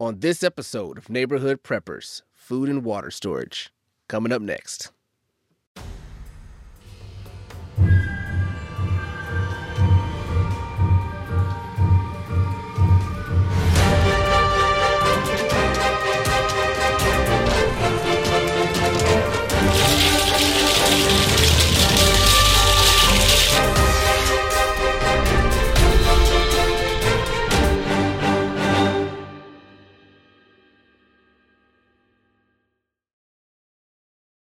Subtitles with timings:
[0.00, 3.70] on this episode of Neighborhood Preppers Food and Water Storage.
[4.08, 4.90] Coming up next.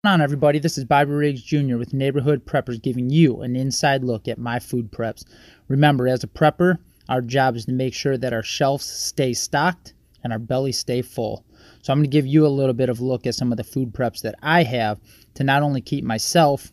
[0.06, 0.60] On everybody?
[0.60, 4.58] This is bobby riggs jr with neighborhood preppers giving you an inside look at my
[4.58, 5.26] food preps.
[5.68, 6.78] Remember as a prepper
[7.10, 9.94] our job is to make sure that our shelves stay stocked
[10.24, 11.44] and our bellies stay full.
[11.82, 13.64] So i'm going to give you a little bit of look at some of the
[13.66, 15.02] food preps that i have
[15.34, 16.72] to not only keep myself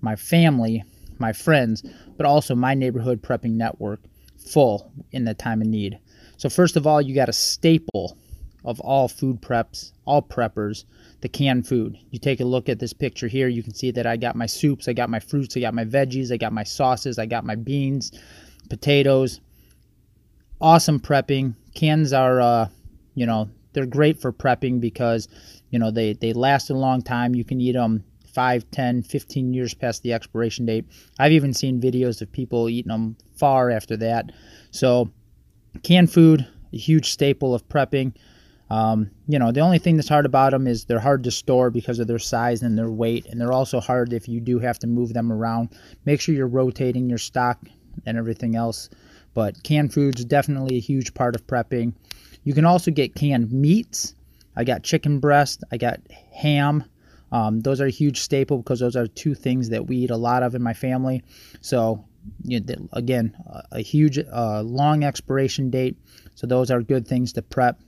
[0.00, 0.84] my family
[1.18, 1.82] my friends
[2.16, 3.98] but also my neighborhood prepping network
[4.38, 5.98] full in the time of need.
[6.36, 8.16] So first of all you got a staple
[8.64, 10.84] of all food preps all preppers
[11.20, 11.98] the canned food.
[12.10, 14.46] You take a look at this picture here, you can see that I got my
[14.46, 17.44] soups, I got my fruits, I got my veggies, I got my sauces, I got
[17.44, 18.12] my beans,
[18.68, 19.40] potatoes.
[20.60, 21.54] Awesome prepping.
[21.74, 22.68] Cans are, uh,
[23.14, 25.28] you know, they're great for prepping because,
[25.70, 27.34] you know, they, they last a long time.
[27.34, 30.86] You can eat them 5, 10, 15 years past the expiration date.
[31.18, 34.32] I've even seen videos of people eating them far after that.
[34.70, 35.10] So,
[35.82, 38.14] canned food, a huge staple of prepping.
[38.70, 41.70] Um, you know, the only thing that's hard about them is they're hard to store
[41.70, 44.78] because of their size and their weight, and they're also hard if you do have
[44.80, 45.70] to move them around.
[46.04, 47.58] Make sure you're rotating your stock
[48.06, 48.88] and everything else.
[49.34, 51.94] But canned foods definitely a huge part of prepping.
[52.44, 54.14] You can also get canned meats.
[54.56, 55.64] I got chicken breast.
[55.72, 56.00] I got
[56.32, 56.84] ham.
[57.32, 60.16] Um, those are a huge staple because those are two things that we eat a
[60.16, 61.22] lot of in my family.
[61.60, 62.04] So
[62.44, 63.36] you know, again,
[63.72, 65.96] a huge uh, long expiration date.
[66.34, 67.80] So those are good things to prep.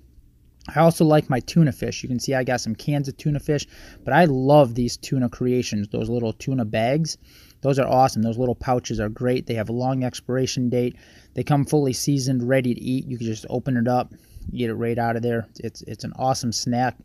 [0.69, 2.03] I also like my tuna fish.
[2.03, 3.67] You can see I got some cans of tuna fish,
[4.05, 7.19] but I love these tuna creations, those little tuna bags.
[7.63, 8.23] Those are awesome.
[8.23, 9.47] Those little pouches are great.
[9.47, 10.97] They have a long expiration date.
[11.35, 13.07] They come fully seasoned, ready to eat.
[13.07, 14.13] You can just open it up,
[14.53, 15.48] get it right out of there.
[15.59, 16.97] It's it's an awesome snack.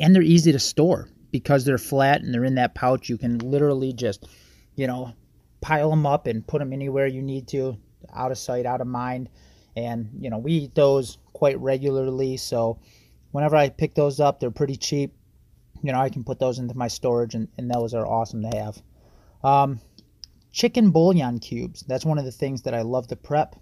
[0.00, 3.08] And they're easy to store because they're flat and they're in that pouch.
[3.08, 4.26] You can literally just,
[4.76, 5.12] you know,
[5.60, 7.76] pile them up and put them anywhere you need to,
[8.14, 9.28] out of sight, out of mind.
[9.84, 12.36] And, you know, we eat those quite regularly.
[12.36, 12.78] So
[13.32, 15.14] whenever I pick those up, they're pretty cheap.
[15.82, 18.56] You know, I can put those into my storage, and, and those are awesome to
[18.56, 18.82] have.
[19.44, 19.80] Um,
[20.50, 21.84] chicken bouillon cubes.
[21.86, 23.54] That's one of the things that I love to prep.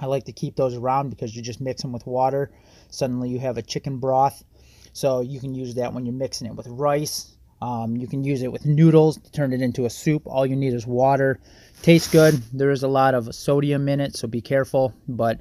[0.00, 2.52] I like to keep those around because you just mix them with water.
[2.90, 4.44] Suddenly you have a chicken broth.
[4.92, 7.37] So you can use that when you're mixing it with rice.
[7.60, 10.22] Um, you can use it with noodles to turn it into a soup.
[10.26, 11.40] All you need is water.
[11.82, 12.34] Tastes good.
[12.52, 14.94] There is a lot of sodium in it, so be careful.
[15.08, 15.40] But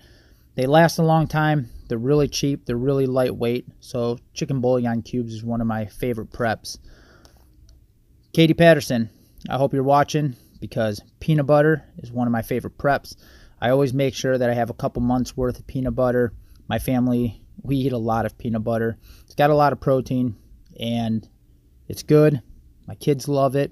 [0.55, 1.69] they last a long time.
[1.87, 2.65] They're really cheap.
[2.65, 3.67] They're really lightweight.
[3.79, 6.79] So chicken bouillon cubes is one of my favorite preps.
[8.33, 9.09] Katie Patterson,
[9.49, 13.15] I hope you're watching because peanut butter is one of my favorite preps.
[13.61, 16.33] I always make sure that I have a couple months worth of peanut butter.
[16.67, 18.97] My family, we eat a lot of peanut butter.
[19.23, 20.35] It's got a lot of protein
[20.79, 21.27] and
[21.87, 22.41] it's good.
[22.87, 23.71] My kids love it.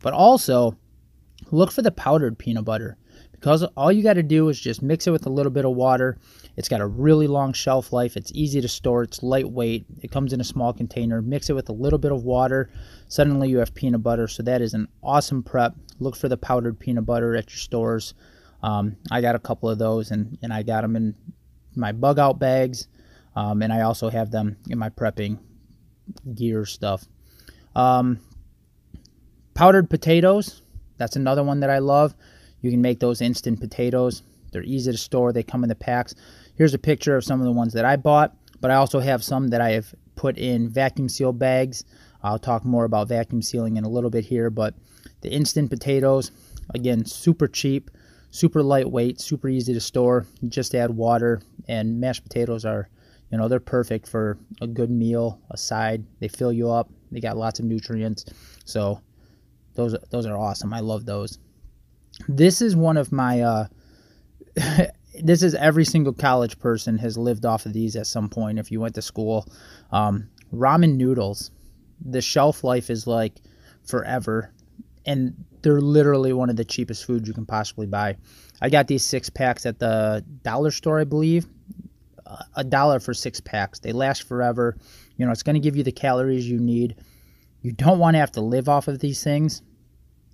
[0.00, 0.76] But also,
[1.50, 2.96] look for the powdered peanut butter
[3.40, 5.72] because all you got to do is just mix it with a little bit of
[5.72, 6.18] water.
[6.56, 8.16] It's got a really long shelf life.
[8.16, 9.04] It's easy to store.
[9.04, 9.86] It's lightweight.
[10.02, 11.22] It comes in a small container.
[11.22, 12.70] Mix it with a little bit of water.
[13.06, 14.26] Suddenly you have peanut butter.
[14.26, 15.74] So that is an awesome prep.
[16.00, 18.14] Look for the powdered peanut butter at your stores.
[18.62, 21.14] Um, I got a couple of those and, and I got them in
[21.76, 22.88] my bug out bags.
[23.36, 25.38] Um, and I also have them in my prepping
[26.34, 27.06] gear stuff.
[27.78, 28.18] Um,
[29.54, 30.62] powdered potatoes.
[30.96, 32.14] That's another one that I love.
[32.60, 34.22] You can make those instant potatoes.
[34.50, 35.32] They're easy to store.
[35.32, 36.16] They come in the packs.
[36.56, 39.22] Here's a picture of some of the ones that I bought, but I also have
[39.22, 41.84] some that I have put in vacuum seal bags.
[42.24, 44.74] I'll talk more about vacuum sealing in a little bit here, but
[45.20, 46.32] the instant potatoes,
[46.74, 47.92] again, super cheap,
[48.32, 50.26] super lightweight, super easy to store.
[50.40, 52.88] You just add water, and mashed potatoes are,
[53.30, 56.02] you know, they're perfect for a good meal, a side.
[56.18, 56.90] They fill you up.
[57.10, 58.24] They got lots of nutrients.
[58.64, 59.00] So
[59.74, 60.72] those those are awesome.
[60.72, 61.38] I love those.
[62.28, 63.66] This is one of my uh,
[65.22, 68.70] this is every single college person has lived off of these at some point if
[68.70, 69.46] you went to school.
[69.92, 71.50] Um, ramen noodles,
[72.04, 73.34] the shelf life is like
[73.86, 74.52] forever,
[75.06, 78.16] and they're literally one of the cheapest foods you can possibly buy.
[78.60, 81.46] I got these six packs at the dollar store, I believe.
[82.56, 83.78] A dollar for six packs.
[83.78, 84.76] They last forever.
[85.16, 86.96] You know, it's going to give you the calories you need.
[87.62, 89.62] You don't want to have to live off of these things,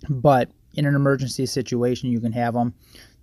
[0.09, 2.73] but in an emergency situation, you can have them.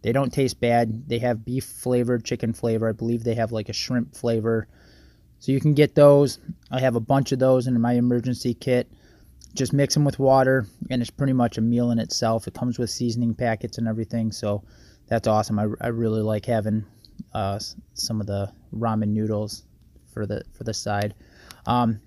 [0.02, 1.08] They don't taste bad.
[1.08, 2.88] They have beef flavor, chicken flavor.
[2.88, 4.66] I believe they have like a shrimp flavor.
[5.38, 6.38] So you can get those.
[6.70, 8.90] I have a bunch of those in my emergency kit.
[9.54, 12.48] Just mix them with water, and it's pretty much a meal in itself.
[12.48, 14.64] It comes with seasoning packets and everything, so
[15.08, 15.58] that's awesome.
[15.58, 16.86] I, I really like having
[17.34, 17.58] uh,
[17.94, 19.64] some of the ramen noodles
[20.12, 21.14] for the for the side.
[21.66, 22.00] Um,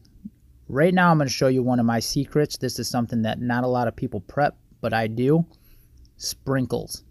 [0.67, 2.57] right now, I'm going to show you one of my secrets.
[2.57, 5.45] This is something that not a lot of people prep, but I do.
[6.17, 7.03] Sprinkles.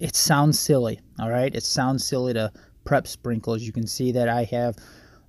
[0.00, 1.54] It sounds silly, all right?
[1.54, 2.52] It sounds silly to
[2.84, 3.62] prep sprinkles.
[3.62, 4.76] You can see that I have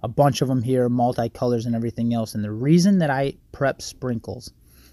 [0.01, 2.35] a bunch of them here, multicolors and everything else.
[2.35, 4.51] And the reason that I prep sprinkles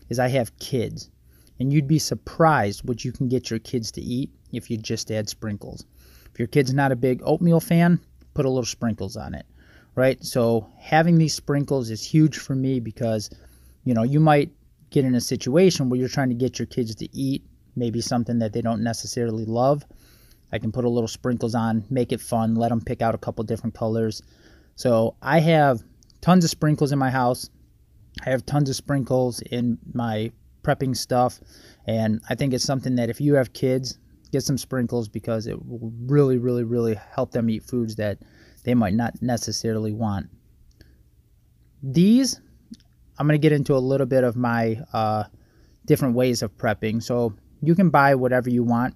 [0.09, 1.11] is I have kids.
[1.59, 5.11] And you'd be surprised what you can get your kids to eat if you just
[5.11, 5.85] add sprinkles.
[6.33, 8.01] If your kid's not a big oatmeal fan,
[8.35, 9.47] put a little sprinkles on it,
[9.95, 10.23] right?
[10.25, 13.31] So having these sprinkles is huge for me because,
[13.85, 14.51] you know, you might
[14.91, 17.45] get in a situation where you're trying to get your kids to eat
[17.77, 19.85] maybe something that they don't necessarily love.
[20.53, 23.19] I can put a little sprinkles on, make it fun, let them pick out a
[23.19, 24.23] couple different colors.
[24.75, 25.83] So I have
[26.21, 27.49] tons of sprinkles in my house.
[28.25, 30.33] I have tons of sprinkles in my
[30.63, 31.41] prepping stuff.
[31.87, 33.99] And I think it's something that if you have kids,
[34.33, 38.19] get some sprinkles because it will really, really, really help them eat foods that
[38.65, 40.29] they might not necessarily want.
[41.83, 42.41] These,
[43.19, 45.25] I'm going to get into a little bit of my uh,
[45.85, 47.03] different ways of prepping.
[47.03, 48.95] So you can buy whatever you want,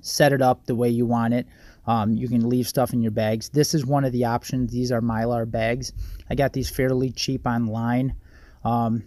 [0.00, 1.46] set it up the way you want it.
[1.86, 3.48] Um, you can leave stuff in your bags.
[3.48, 4.72] This is one of the options.
[4.72, 5.92] These are Mylar bags.
[6.28, 8.14] I got these fairly cheap online.
[8.64, 9.04] Um,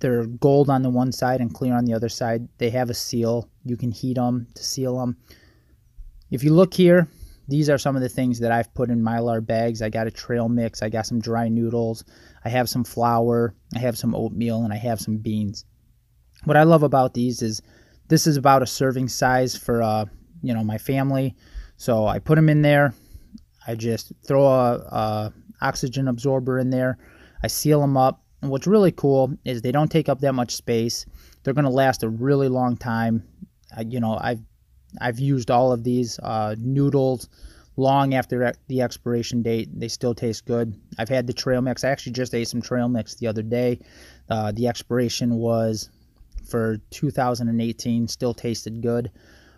[0.00, 2.48] they're gold on the one side and clear on the other side.
[2.58, 3.48] They have a seal.
[3.68, 5.16] You can heat them to seal them.
[6.30, 7.08] If you look here,
[7.48, 9.80] these are some of the things that I've put in Mylar bags.
[9.80, 10.82] I got a trail mix.
[10.82, 12.04] I got some dry noodles.
[12.44, 13.54] I have some flour.
[13.74, 15.64] I have some oatmeal, and I have some beans.
[16.44, 17.62] What I love about these is
[18.08, 20.04] this is about a serving size for uh,
[20.42, 21.34] you know my family.
[21.76, 22.92] So I put them in there.
[23.66, 26.98] I just throw a, a oxygen absorber in there.
[27.42, 28.22] I seal them up.
[28.42, 31.06] And what's really cool is they don't take up that much space.
[31.42, 33.24] They're going to last a really long time.
[33.84, 34.40] You know, I've
[35.00, 37.28] I've used all of these uh, noodles
[37.76, 39.68] long after the expiration date.
[39.72, 40.74] They still taste good.
[40.98, 41.84] I've had the trail mix.
[41.84, 43.80] I actually just ate some trail mix the other day.
[44.28, 45.88] Uh, the expiration was
[46.48, 48.08] for 2018.
[48.08, 49.10] Still tasted good.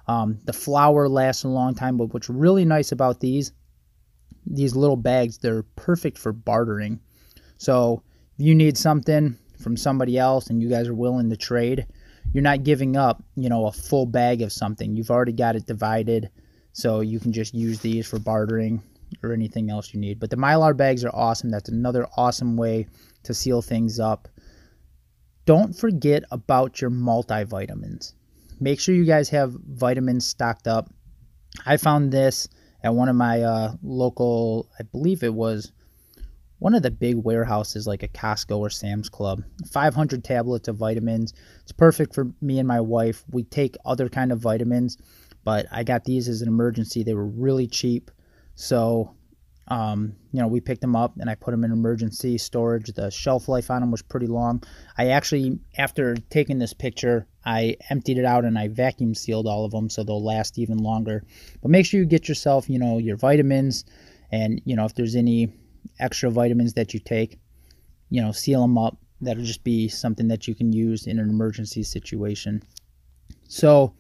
[0.07, 3.53] Um, the flour lasts a long time, but what's really nice about these,
[4.45, 7.01] these little bags, they're perfect for bartering.
[7.59, 8.03] So
[8.39, 11.87] if you need something from somebody else and you guys are willing to trade,
[12.33, 14.95] you're not giving up, you know, a full bag of something.
[14.95, 16.31] You've already got it divided,
[16.73, 18.83] so you can just use these for bartering
[19.23, 20.21] or anything else you need.
[20.21, 21.51] But the Mylar bags are awesome.
[21.51, 22.87] That's another awesome way
[23.25, 24.29] to seal things up.
[25.47, 28.13] Don't forget about your multivitamins
[28.61, 30.91] make sure you guys have vitamins stocked up.
[31.67, 32.49] I found this
[32.85, 35.73] at one of my uh, local, I believe it was
[36.61, 39.43] one of the big warehouses like a Costco or Sam's Club.
[39.73, 41.35] 500 tablets of vitamins.
[41.63, 43.25] It's perfect for me and my wife.
[43.33, 44.97] We take other kind of vitamins,
[45.43, 47.03] but I got these as an emergency.
[47.03, 48.11] They were really cheap.
[48.55, 49.15] So
[49.71, 52.93] um, you know, we picked them up and I put them in emergency storage.
[52.93, 54.65] The shelf life on them was pretty long.
[54.99, 59.65] I actually, after taking this picture, I emptied it out and I vacuum sealed all
[59.65, 61.23] of them so they'll last even longer.
[61.63, 63.85] But make sure you get yourself, you know, your vitamins
[64.33, 65.53] and, you know, if there's any
[65.99, 67.39] extra vitamins that you take,
[68.11, 68.97] you know, seal them up.
[69.21, 72.63] That'll just be something that you can use in an emergency situation.
[73.49, 73.95] So,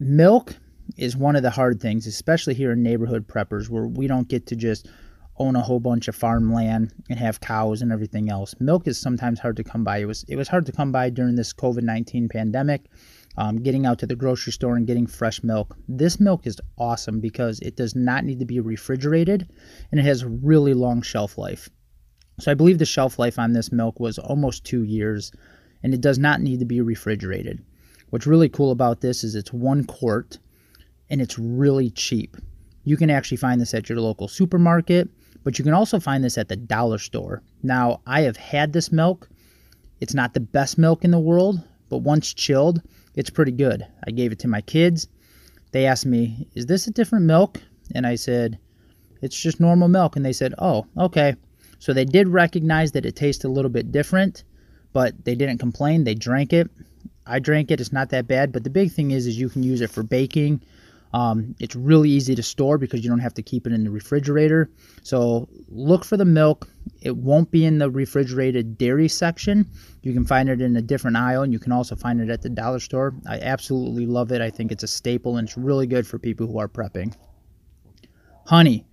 [0.00, 0.56] milk
[0.96, 4.46] is one of the hard things, especially here in neighborhood preppers where we don't get
[4.46, 4.88] to just
[5.38, 8.54] own a whole bunch of farmland and have cows and everything else.
[8.58, 9.98] Milk is sometimes hard to come by.
[9.98, 12.86] It was it was hard to come by during this COVID nineteen pandemic.
[13.38, 15.76] Um, getting out to the grocery store and getting fresh milk.
[15.88, 19.46] This milk is awesome because it does not need to be refrigerated
[19.90, 21.68] and it has really long shelf life.
[22.38, 25.32] So I believe the shelf life on this milk was almost two years
[25.82, 27.62] and it does not need to be refrigerated.
[28.10, 30.38] What's really cool about this is it's one quart
[31.10, 32.36] and it's really cheap.
[32.84, 35.08] You can actually find this at your local supermarket,
[35.44, 37.42] but you can also find this at the dollar store.
[37.62, 39.28] Now, I have had this milk.
[40.00, 42.82] It's not the best milk in the world, but once chilled,
[43.14, 43.86] it's pretty good.
[44.06, 45.08] I gave it to my kids.
[45.72, 47.60] They asked me, Is this a different milk?
[47.94, 48.58] And I said,
[49.22, 50.16] It's just normal milk.
[50.16, 51.34] And they said, Oh, okay.
[51.78, 54.44] So they did recognize that it tasted a little bit different,
[54.92, 56.04] but they didn't complain.
[56.04, 56.70] They drank it.
[57.26, 57.80] I drank it.
[57.80, 58.52] It's not that bad.
[58.52, 60.62] But the big thing is, is you can use it for baking
[61.12, 63.90] um, it's really easy to store because you don't have to keep it in the
[63.90, 64.70] refrigerator.
[65.02, 66.68] So look for the milk.
[67.00, 69.68] It won't be in the refrigerated dairy section.
[70.02, 72.42] You can find it in a different aisle, and you can also find it at
[72.42, 73.14] the dollar store.
[73.28, 74.40] I absolutely love it.
[74.40, 77.14] I think it's a staple, and it's really good for people who are prepping.
[78.46, 78.86] Honey.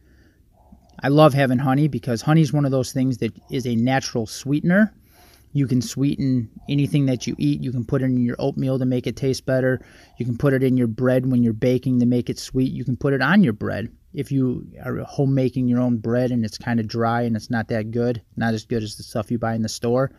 [1.01, 4.25] I love having honey because honey is one of those things that is a natural
[4.25, 4.93] sweetener.
[5.53, 7.61] You can sweeten anything that you eat.
[7.61, 9.79] You can put it in your oatmeal to make it taste better.
[10.17, 12.71] You can put it in your bread when you're baking to make it sweet.
[12.71, 13.89] You can put it on your bread.
[14.13, 17.51] If you are home making your own bread and it's kind of dry and it's
[17.51, 20.11] not that good, not as good as the stuff you buy in the store,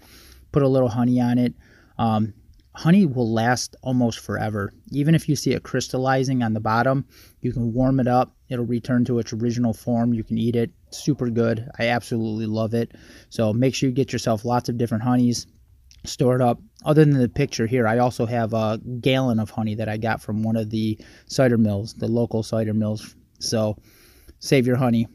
[0.52, 1.54] put a little honey on it.
[1.98, 2.32] Um,
[2.74, 4.72] honey will last almost forever.
[4.90, 7.06] Even if you see it crystallizing on the bottom,
[7.40, 8.36] you can warm it up.
[8.48, 10.14] It'll return to its original form.
[10.14, 10.70] You can eat it.
[10.94, 11.68] Super good.
[11.78, 12.92] I absolutely love it.
[13.28, 15.46] So make sure you get yourself lots of different honeys.
[16.04, 16.60] Store it up.
[16.84, 20.20] Other than the picture here, I also have a gallon of honey that I got
[20.20, 23.14] from one of the cider mills, the local cider mills.
[23.40, 23.76] So
[24.38, 25.08] save your honey.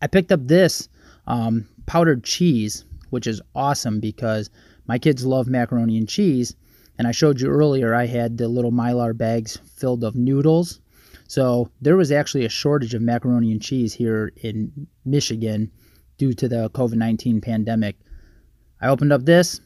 [0.00, 0.88] I picked up this
[1.26, 4.50] um, powdered cheese, which is awesome because
[4.86, 6.54] my kids love macaroni and cheese.
[6.98, 10.80] And I showed you earlier I had the little mylar bags filled of noodles.
[11.28, 15.70] So there was actually a shortage of macaroni and cheese here in Michigan
[16.18, 17.96] due to the COVID 19 pandemic.
[18.80, 19.60] I opened up this,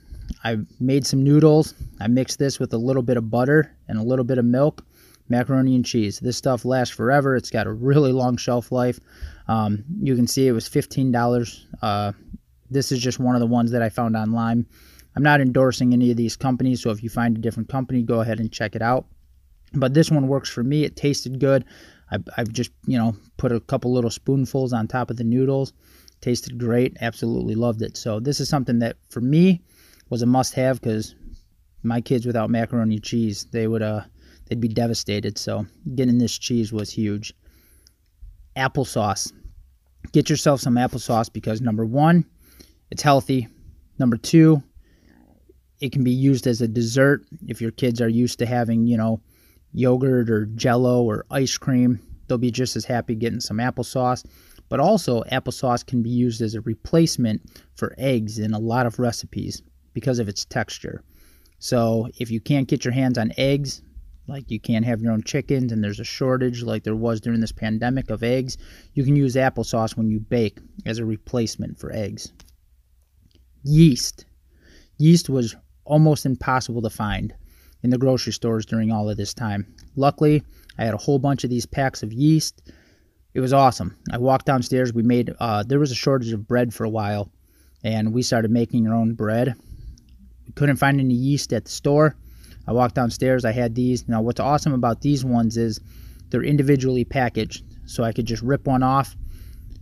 [0.44, 4.02] I made some noodles, I mixed this with a little bit of butter and a
[4.02, 4.84] little bit of milk,
[5.28, 6.18] macaroni and cheese.
[6.20, 7.36] This stuff lasts forever.
[7.36, 9.00] It's got a really long shelf life.
[9.48, 11.64] Um, you can see it was $15.
[11.82, 12.12] Uh,
[12.70, 14.66] this is just one of the ones that I found online.
[15.16, 18.20] I'm not endorsing any of these companies, so if you find a different company, go
[18.20, 19.06] ahead and check it out.
[19.72, 20.84] But this one works for me.
[20.84, 21.64] It tasted good.
[22.10, 25.72] I've, I've just, you know, put a couple little spoonfuls on top of the noodles.
[26.20, 26.96] Tasted great.
[27.00, 27.96] Absolutely loved it.
[27.96, 29.62] So this is something that for me
[30.08, 31.14] was a must-have because
[31.82, 34.02] my kids without macaroni cheese, they would uh
[34.46, 35.38] they'd be devastated.
[35.38, 37.32] So getting this cheese was huge.
[38.56, 39.32] Applesauce.
[40.12, 42.26] Get yourself some applesauce because number one,
[42.90, 43.48] it's healthy.
[43.98, 44.62] Number two,
[45.80, 48.96] it can be used as a dessert if your kids are used to having, you
[48.96, 49.20] know,
[49.72, 52.00] yogurt or jello or ice cream.
[52.26, 54.24] They'll be just as happy getting some applesauce.
[54.68, 57.42] But also, applesauce can be used as a replacement
[57.74, 59.62] for eggs in a lot of recipes
[59.94, 61.02] because of its texture.
[61.58, 63.82] So, if you can't get your hands on eggs,
[64.28, 67.40] like you can't have your own chickens and there's a shortage like there was during
[67.40, 68.56] this pandemic of eggs,
[68.94, 72.32] you can use applesauce when you bake as a replacement for eggs.
[73.64, 74.24] Yeast.
[74.98, 77.34] Yeast was almost impossible to find
[77.82, 79.66] in the grocery stores during all of this time.
[79.96, 80.42] Luckily,
[80.78, 82.70] I had a whole bunch of these packs of yeast.
[83.34, 83.96] It was awesome.
[84.12, 84.92] I walked downstairs.
[84.92, 87.30] We made, uh, there was a shortage of bread for a while,
[87.84, 89.54] and we started making our own bread.
[90.46, 92.16] We couldn't find any yeast at the store.
[92.66, 93.44] I walked downstairs.
[93.44, 94.08] I had these.
[94.08, 95.80] Now, what's awesome about these ones is
[96.28, 99.16] they're individually packaged, so I could just rip one off,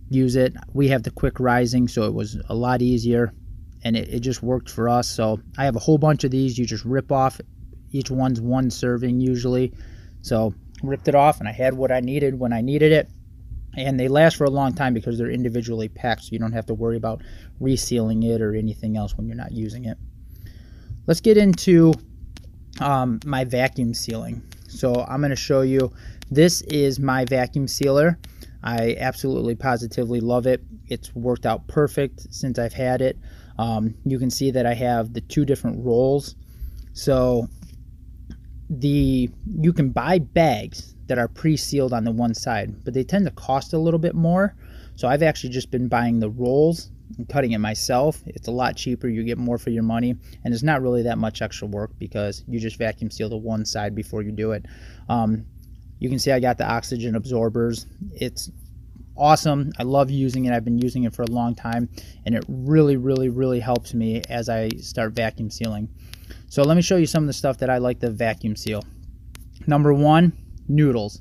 [0.08, 0.54] use it.
[0.72, 3.32] We have the quick rising, so it was a lot easier
[3.84, 5.08] and it, it just worked for us.
[5.08, 6.58] So I have a whole bunch of these.
[6.58, 7.40] You just rip off.
[7.92, 9.72] Each one's one serving usually.
[10.22, 13.08] So ripped it off and I had what I needed when I needed it.
[13.76, 16.66] And they last for a long time because they're individually packed, so you don't have
[16.66, 17.22] to worry about
[17.60, 19.96] resealing it or anything else when you're not using it.
[21.06, 21.92] Let's get into
[22.80, 24.42] um, my vacuum sealing.
[24.68, 25.92] So I'm going to show you.
[26.30, 28.18] This is my vacuum sealer.
[28.62, 30.62] I absolutely positively love it.
[30.88, 33.16] It's worked out perfect since I've had it.
[33.58, 36.34] Um, you can see that I have the two different rolls.
[36.92, 37.48] So
[38.70, 43.24] the you can buy bags that are pre-sealed on the one side, but they tend
[43.24, 44.54] to cost a little bit more.
[44.96, 48.20] So I've actually just been buying the rolls and cutting it myself.
[48.26, 49.08] It's a lot cheaper.
[49.08, 52.44] You get more for your money, and it's not really that much extra work because
[52.46, 54.66] you just vacuum seal the one side before you do it.
[55.08, 55.46] Um,
[55.98, 57.86] you can see I got the oxygen absorbers.
[58.12, 58.50] It's
[59.16, 59.72] awesome.
[59.78, 60.52] I love using it.
[60.52, 61.88] I've been using it for a long time,
[62.26, 65.88] and it really, really, really helps me as I start vacuum sealing.
[66.48, 68.82] So let me show you some of the stuff that I like to vacuum seal.
[69.66, 70.32] Number one,
[70.66, 71.20] noodles.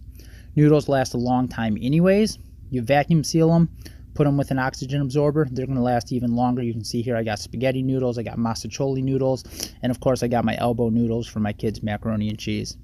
[0.55, 2.39] Noodles last a long time anyways.
[2.69, 3.69] You vacuum seal them,
[4.13, 5.45] put them with an oxygen absorber.
[5.51, 6.63] They're going to last even longer.
[6.63, 9.43] You can see here I got spaghetti noodles, I got mostaccioli noodles,
[9.81, 12.77] and of course I got my elbow noodles for my kids' macaroni and cheese.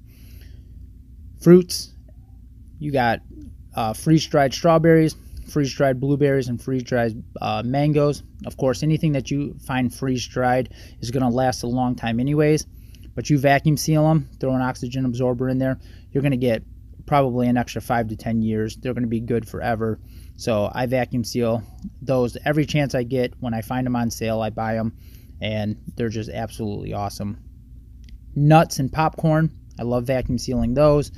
[1.40, 1.94] Fruits,
[2.78, 3.20] you got
[3.74, 8.22] uh, freeze dried strawberries, freeze dried blueberries, and freeze dried uh, mangoes.
[8.46, 12.20] Of course, anything that you find freeze dried is going to last a long time,
[12.20, 12.66] anyways.
[13.14, 15.78] But you vacuum seal them, throw an oxygen absorber in there,
[16.10, 16.64] you're going to get
[17.06, 18.76] probably an extra five to 10 years.
[18.76, 20.00] They're going to be good forever.
[20.36, 21.62] So I vacuum seal
[22.02, 23.34] those every chance I get.
[23.40, 24.96] When I find them on sale, I buy them,
[25.40, 27.38] and they're just absolutely awesome.
[28.34, 31.12] Nuts and popcorn, I love vacuum sealing those.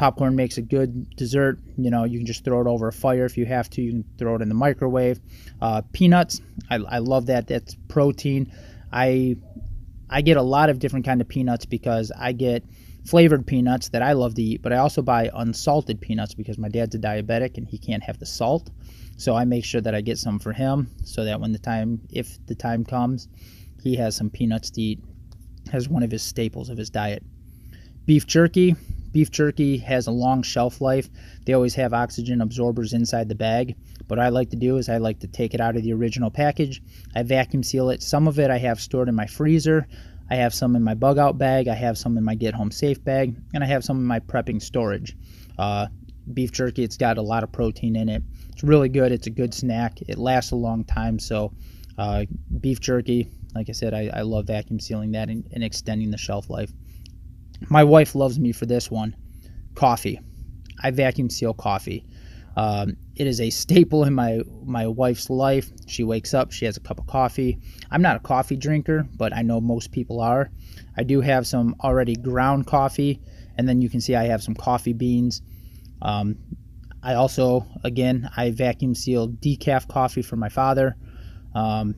[0.00, 1.58] Popcorn makes a good dessert.
[1.76, 3.82] You know, you can just throw it over a fire if you have to.
[3.82, 5.20] You can throw it in the microwave.
[5.60, 6.40] Uh, peanuts,
[6.70, 7.48] I, I love that.
[7.48, 8.50] That's protein.
[8.90, 9.36] I
[10.08, 12.64] I get a lot of different kind of peanuts because I get
[13.04, 16.70] flavored peanuts that I love to eat, but I also buy unsalted peanuts because my
[16.70, 18.70] dad's a diabetic and he can't have the salt.
[19.18, 22.00] So I make sure that I get some for him so that when the time,
[22.10, 23.28] if the time comes,
[23.82, 25.04] he has some peanuts to eat
[25.74, 27.22] as one of his staples of his diet.
[28.06, 28.76] Beef jerky.
[29.12, 31.08] Beef jerky has a long shelf life.
[31.44, 33.76] They always have oxygen absorbers inside the bag.
[34.06, 36.30] What I like to do is I like to take it out of the original
[36.30, 36.82] package.
[37.14, 38.02] I vacuum seal it.
[38.02, 39.86] Some of it I have stored in my freezer.
[40.30, 41.66] I have some in my bug out bag.
[41.68, 43.34] I have some in my get home safe bag.
[43.52, 45.16] And I have some in my prepping storage.
[45.58, 45.88] Uh,
[46.32, 48.22] beef jerky, it's got a lot of protein in it.
[48.52, 49.10] It's really good.
[49.10, 50.00] It's a good snack.
[50.02, 51.18] It lasts a long time.
[51.18, 51.52] So,
[51.98, 52.24] uh,
[52.60, 56.18] beef jerky, like I said, I, I love vacuum sealing that and, and extending the
[56.18, 56.72] shelf life.
[57.68, 59.14] My wife loves me for this one
[59.74, 60.20] coffee.
[60.82, 62.06] I vacuum seal coffee.
[62.56, 65.70] Um, it is a staple in my my wife's life.
[65.86, 67.58] She wakes up, she has a cup of coffee.
[67.90, 70.50] I'm not a coffee drinker, but I know most people are.
[70.96, 73.20] I do have some already ground coffee,
[73.56, 75.42] and then you can see I have some coffee beans.
[76.02, 76.38] Um,
[77.02, 80.96] I also, again, I vacuum seal decaf coffee for my father.
[81.54, 81.94] Um,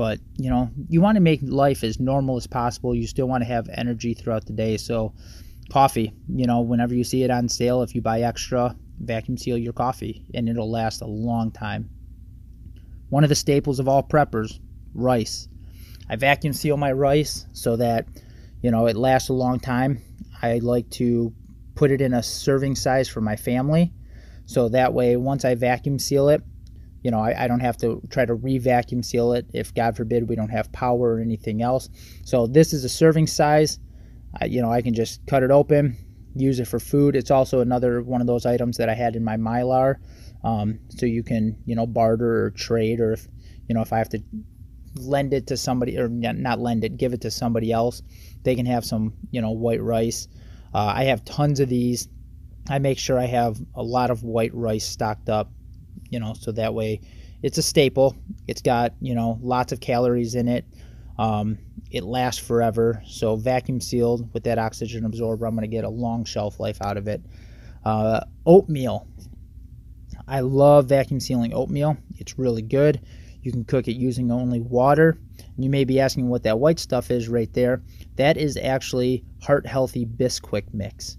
[0.00, 2.94] but you know you want to make life as normal as possible.
[2.94, 4.78] You still want to have energy throughout the day.
[4.78, 5.12] So
[5.70, 9.58] coffee you know whenever you see it on sale if you buy extra vacuum seal
[9.58, 11.90] your coffee and it'll last a long time.
[13.10, 14.58] One of the staples of all preppers
[14.94, 15.48] rice.
[16.08, 18.08] I vacuum seal my rice so that
[18.62, 20.00] you know it lasts a long time.
[20.40, 21.30] I like to
[21.74, 23.92] put it in a serving size for my family.
[24.46, 26.42] So that way once i vacuum seal it
[27.02, 30.28] you know, I, I, don't have to try to re-vacuum seal it if God forbid
[30.28, 31.88] we don't have power or anything else.
[32.24, 33.78] So this is a serving size.
[34.40, 35.96] I, you know, I can just cut it open,
[36.34, 37.16] use it for food.
[37.16, 39.96] It's also another one of those items that I had in my Mylar.
[40.44, 43.26] Um, so you can, you know, barter or trade, or if,
[43.68, 44.22] you know, if I have to
[44.96, 48.02] lend it to somebody or not lend it, give it to somebody else,
[48.42, 50.28] they can have some, you know, white rice.
[50.74, 52.08] Uh, I have tons of these.
[52.68, 55.50] I make sure I have a lot of white rice stocked up
[56.10, 57.00] you know, so that way
[57.42, 58.16] it's a staple.
[58.46, 60.64] It's got, you know, lots of calories in it.
[61.18, 61.58] Um,
[61.90, 63.02] it lasts forever.
[63.06, 66.80] So vacuum sealed with that oxygen absorber, I'm going to get a long shelf life
[66.82, 67.22] out of it.
[67.84, 69.06] Uh, oatmeal.
[70.28, 71.96] I love vacuum sealing oatmeal.
[72.18, 73.00] It's really good.
[73.42, 75.18] You can cook it using only water.
[75.56, 77.82] You may be asking what that white stuff is right there.
[78.16, 81.16] That is actually Heart Healthy Bisquick mix.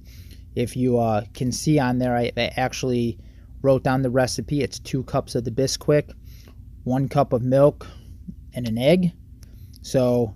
[0.56, 3.18] If you uh, can see on there, I, I actually
[3.62, 4.62] wrote down the recipe.
[4.62, 6.12] It's two cups of the Bisquick,
[6.84, 7.88] one cup of milk,
[8.54, 9.12] and an egg.
[9.82, 10.36] So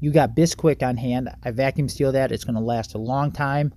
[0.00, 1.28] you got Bisquick on hand.
[1.44, 2.32] I vacuum seal that.
[2.32, 3.72] It's going to last a long time.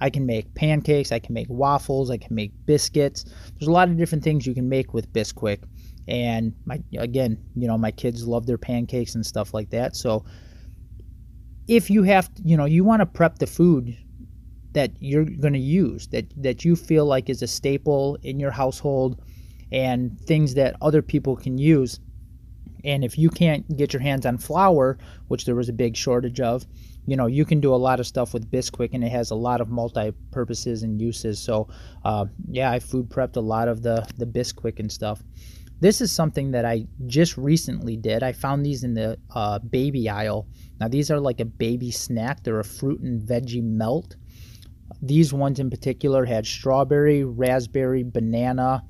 [0.00, 1.12] I can make pancakes.
[1.12, 2.10] I can make waffles.
[2.10, 3.24] I can make biscuits.
[3.24, 5.62] There's a lot of different things you can make with Bisquick.
[6.08, 9.94] And my again, you know, my kids love their pancakes and stuff like that.
[9.94, 10.24] So
[11.68, 13.96] if you have, you know, you want to prep the food
[14.72, 18.50] that you're going to use that that you feel like is a staple in your
[18.50, 19.20] household
[19.70, 21.98] and things that other people can use.
[22.84, 26.40] And if you can't get your hands on flour which there was a big shortage
[26.40, 26.66] of
[27.06, 29.34] you know you can do a lot of stuff with bisquick and it has a
[29.34, 31.38] lot of multi-purposes and uses.
[31.38, 31.68] So
[32.04, 35.22] uh, yeah i food prepped a lot of the the bisquick and stuff.
[35.80, 38.22] This is something that i just recently did.
[38.22, 40.46] I found these in the uh, baby aisle.
[40.80, 42.42] Now these are like a baby snack.
[42.42, 44.16] They're a fruit and veggie melt
[45.00, 48.82] these ones in particular had strawberry, raspberry, banana,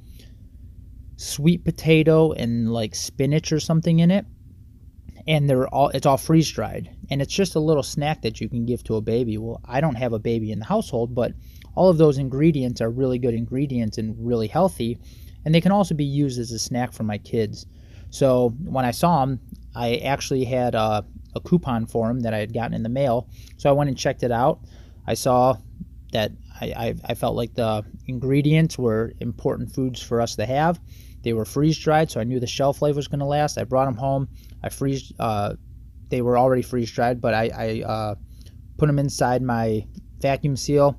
[1.16, 4.26] sweet potato, and like spinach or something in it.
[5.28, 6.90] And they're all it's all freeze dried.
[7.10, 9.38] And it's just a little snack that you can give to a baby.
[9.38, 11.32] Well, I don't have a baby in the household, but
[11.74, 14.98] all of those ingredients are really good ingredients and really healthy.
[15.44, 17.66] And they can also be used as a snack for my kids.
[18.10, 19.40] So when I saw them,
[19.74, 23.28] I actually had a, a coupon for them that I had gotten in the mail.
[23.56, 24.60] So I went and checked it out.
[25.06, 25.56] I saw
[26.12, 30.80] that I, I, I, felt like the ingredients were important foods for us to have.
[31.22, 33.58] They were freeze dried, so I knew the shelf life was going to last.
[33.58, 34.28] I brought them home.
[34.62, 35.12] I freeze.
[35.18, 35.54] Uh,
[36.08, 38.14] they were already freeze dried, but I, I uh,
[38.76, 39.86] put them inside my
[40.20, 40.98] vacuum seal,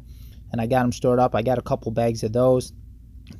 [0.52, 1.36] and I got them stored up.
[1.36, 2.74] I got a couple bags of those.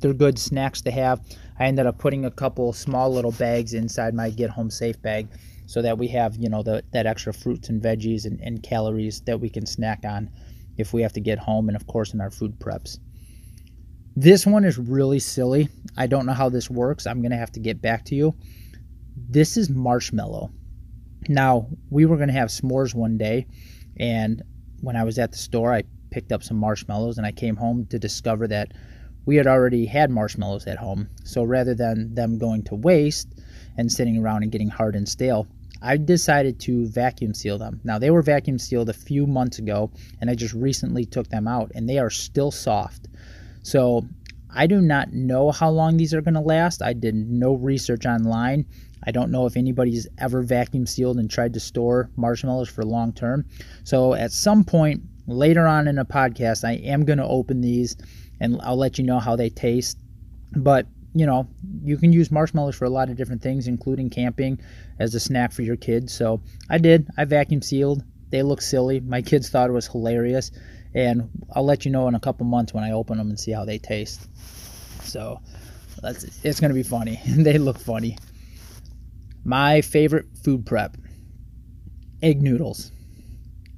[0.00, 1.20] They're good snacks to have.
[1.58, 5.28] I ended up putting a couple small little bags inside my get home safe bag
[5.66, 9.20] so that we have you know the, that extra fruits and veggies and, and calories
[9.22, 10.30] that we can snack on
[10.76, 12.98] if we have to get home, and of course in our food preps.
[14.16, 15.68] This one is really silly.
[15.96, 17.06] I don't know how this works.
[17.06, 18.34] I'm going to have to get back to you.
[19.16, 20.50] This is marshmallow.
[21.28, 23.46] Now, we were going to have s'mores one day,
[23.98, 24.42] and
[24.80, 27.86] when I was at the store, I picked up some marshmallows and I came home
[27.86, 28.72] to discover that
[29.26, 31.08] we had already had marshmallows at home.
[31.24, 33.34] So rather than them going to waste
[33.76, 35.48] and sitting around and getting hard and stale,
[35.84, 37.80] I decided to vacuum seal them.
[37.84, 41.46] Now, they were vacuum sealed a few months ago, and I just recently took them
[41.46, 43.06] out, and they are still soft.
[43.62, 44.06] So
[44.50, 46.80] I do not know how long these are going to last.
[46.80, 48.64] I did no research online.
[49.06, 53.12] I don't know if anybody's ever vacuum sealed and tried to store marshmallows for long
[53.12, 53.44] term.
[53.82, 57.96] So at some point later on in a podcast, I am going to open these
[58.40, 59.98] and I'll let you know how they taste.
[60.52, 61.48] But you know,
[61.82, 64.60] you can use marshmallows for a lot of different things, including camping
[64.98, 66.12] as a snack for your kids.
[66.12, 67.08] So I did.
[67.16, 68.02] I vacuum sealed.
[68.30, 69.00] They look silly.
[69.00, 70.50] My kids thought it was hilarious.
[70.92, 73.52] And I'll let you know in a couple months when I open them and see
[73.52, 74.28] how they taste.
[75.02, 75.40] So
[76.02, 77.20] that's it's going to be funny.
[77.26, 78.18] they look funny.
[79.44, 80.96] My favorite food prep
[82.22, 82.90] egg noodles.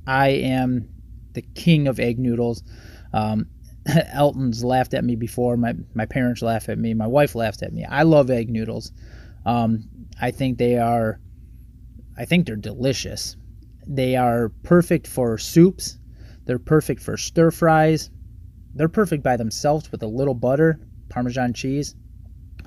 [0.07, 0.89] I am
[1.33, 2.63] the king of egg noodles.
[3.13, 3.47] Um,
[4.13, 5.57] Elton's laughed at me before.
[5.57, 6.95] My my parents laugh at me.
[6.95, 7.85] My wife laughed at me.
[7.85, 8.93] I love egg noodles.
[9.45, 9.89] Um,
[10.21, 11.21] I think they are.
[12.19, 13.37] I think they're delicious.
[13.87, 15.99] They are perfect for soups.
[16.47, 18.11] They're perfect for stir fries.
[18.75, 21.95] They're perfect by themselves with a little butter, Parmesan cheese.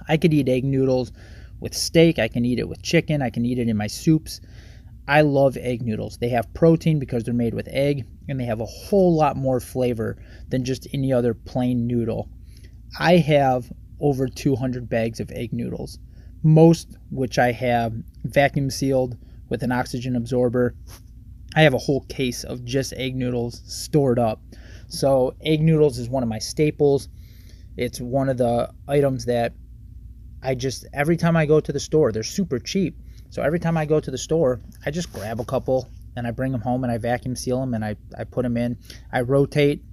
[0.08, 1.12] I could eat egg noodles
[1.60, 2.20] with steak.
[2.20, 3.22] I can eat it with chicken.
[3.22, 4.40] I can eat it in my soups.
[5.08, 6.18] I love egg noodles.
[6.18, 9.60] They have protein because they're made with egg, and they have a whole lot more
[9.60, 10.18] flavor
[10.50, 12.30] than just any other plain noodle.
[13.00, 16.00] I have over 200 bags of egg noodles,
[16.44, 19.18] most which I have vacuum sealed
[19.50, 20.76] with an oxygen absorber.
[21.56, 24.42] I have a whole case of just egg noodles stored up.
[24.88, 27.10] So, egg noodles is one of my staples.
[27.78, 29.54] It's one of the items that
[30.42, 32.96] I just, every time I go to the store, they're super cheap
[33.30, 36.32] so every time I go to the store, I just grab a couple and I
[36.32, 38.78] bring them home and I vacuum seal them and I, I put them in.
[39.12, 39.84] I rotate,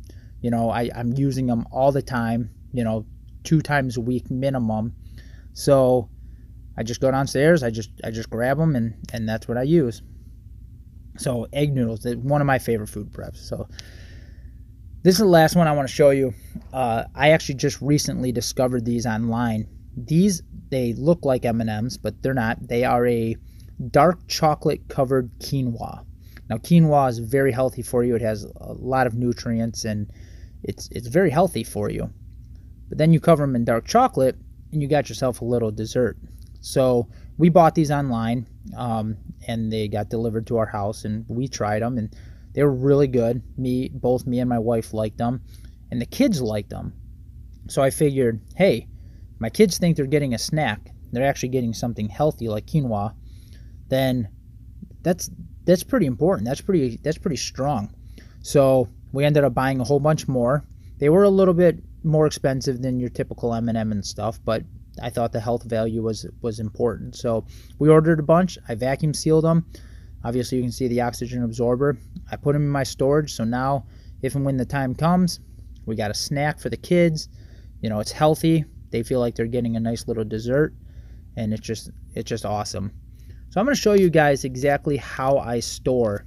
[0.41, 3.07] you know, I, I'm using them all the time, you know,
[3.45, 4.95] two times a week minimum.
[5.53, 6.11] So
[6.77, 9.63] I just go downstairs, I just I just grab them and and that's what I
[9.63, 10.03] use.
[11.19, 13.39] So egg noodles, one of my favorite food preps.
[13.39, 13.69] So
[15.03, 16.35] this is the last one I want to show you.
[16.73, 19.69] Uh, I actually just recently discovered these online.
[19.97, 22.67] These they look like M&Ms, but they're not.
[22.67, 23.37] They are a
[23.91, 26.05] dark chocolate covered quinoa.
[26.49, 28.15] Now quinoa is very healthy for you.
[28.15, 30.11] It has a lot of nutrients and
[30.63, 32.11] it's it's very healthy for you.
[32.89, 34.37] But then you cover them in dark chocolate
[34.73, 36.17] and you got yourself a little dessert.
[36.61, 37.09] So
[37.39, 41.83] we bought these online um, and they got delivered to our house and we tried
[41.83, 42.15] them and
[42.57, 43.43] they were really good.
[43.59, 45.43] Me, both me and my wife liked them,
[45.91, 46.95] and the kids liked them.
[47.69, 48.89] So I figured, hey,
[49.39, 53.15] my kids think they're getting a snack, they're actually getting something healthy like quinoa,
[53.89, 54.29] then
[55.03, 55.31] that's
[55.65, 56.47] that's pretty important.
[56.47, 57.95] That's pretty that's pretty strong.
[58.43, 60.65] So we ended up buying a whole bunch more.
[60.99, 64.63] They were a little bit more expensive than your typical M&M and stuff, but
[65.03, 67.17] I thought the health value was was important.
[67.17, 67.45] So
[67.79, 68.59] we ordered a bunch.
[68.69, 69.67] I vacuum sealed them.
[70.25, 71.99] Obviously, you can see the oxygen absorber.
[72.31, 73.33] I put them in my storage.
[73.33, 73.87] So now,
[74.23, 75.41] if and when the time comes,
[75.85, 77.29] we got a snack for the kids.
[77.81, 78.65] You know, it's healthy.
[78.91, 80.75] They feel like they're getting a nice little dessert,
[81.37, 82.93] and it's just it's just awesome.
[83.57, 86.27] So I'm going to show you guys exactly how I store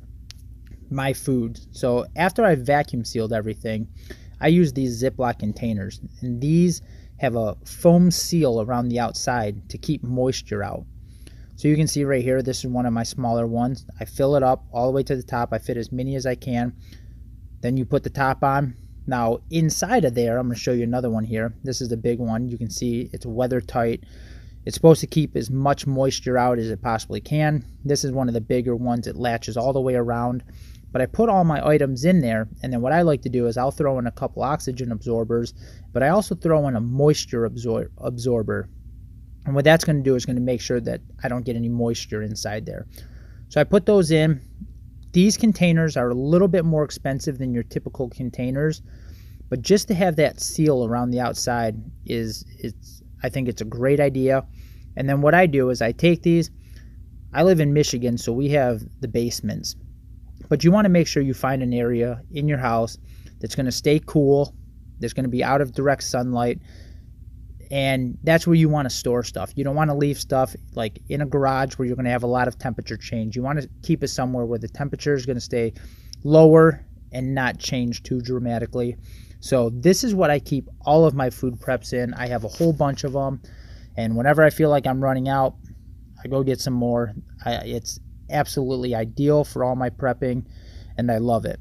[0.90, 1.60] my food.
[1.70, 3.88] So after I vacuum sealed everything,
[4.42, 6.82] I use these Ziploc containers, and these
[7.20, 10.88] have a foam seal around the outside to keep moisture out.
[11.56, 13.86] So you can see right here, this is one of my smaller ones.
[14.00, 15.50] I fill it up all the way to the top.
[15.54, 16.74] I fit as many as I can.
[17.62, 18.74] Then you put the top on,
[19.06, 21.54] now inside of there, I'm going to show you another one here.
[21.64, 22.50] This is the big one.
[22.50, 24.04] You can see it's weather tight.
[24.70, 27.66] It's supposed to keep as much moisture out as it possibly can.
[27.84, 29.08] This is one of the bigger ones.
[29.08, 30.44] It latches all the way around.
[30.92, 33.48] But I put all my items in there, and then what I like to do
[33.48, 35.56] is I'll throw in a couple oxygen absorbers,
[35.92, 38.70] but I also throw in a moisture absor- absorber.
[39.48, 41.56] And what that's going to do is going to make sure that I don't get
[41.56, 42.86] any moisture inside there.
[43.48, 44.40] So I put those in.
[45.14, 48.84] These containers are a little bit more expensive than your typical containers,
[49.50, 53.66] but just to have that seal around the outside is it's I think it's a
[53.66, 54.46] great idea.
[55.00, 56.52] And then what I do is I take these
[57.34, 59.76] I live in Michigan, so we have the basements.
[60.48, 62.98] But you want to make sure you find an area in your house
[63.40, 64.56] that's going to stay cool,
[65.00, 66.60] that's going to be out of direct sunlight,
[67.70, 69.52] and that's where you want to store stuff.
[69.56, 72.24] You don't want to leave stuff like in a garage where you're going to have
[72.24, 73.36] a lot of temperature change.
[73.36, 75.74] You want to keep it somewhere where the temperature is going to stay
[76.24, 78.98] lower and not change too dramatically.
[79.40, 82.16] So this is what I keep all of my food preps in.
[82.16, 83.40] I have a whole bunch of them,
[84.00, 85.56] and whenever I feel like I'm running out,
[86.24, 87.12] I go get some more.
[87.44, 90.46] I, it's absolutely ideal for all my prepping,
[90.98, 91.60] and I love it.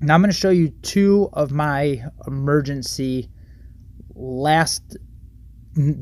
[0.00, 3.28] Now I'm going to show you two of my emergency
[4.16, 4.96] last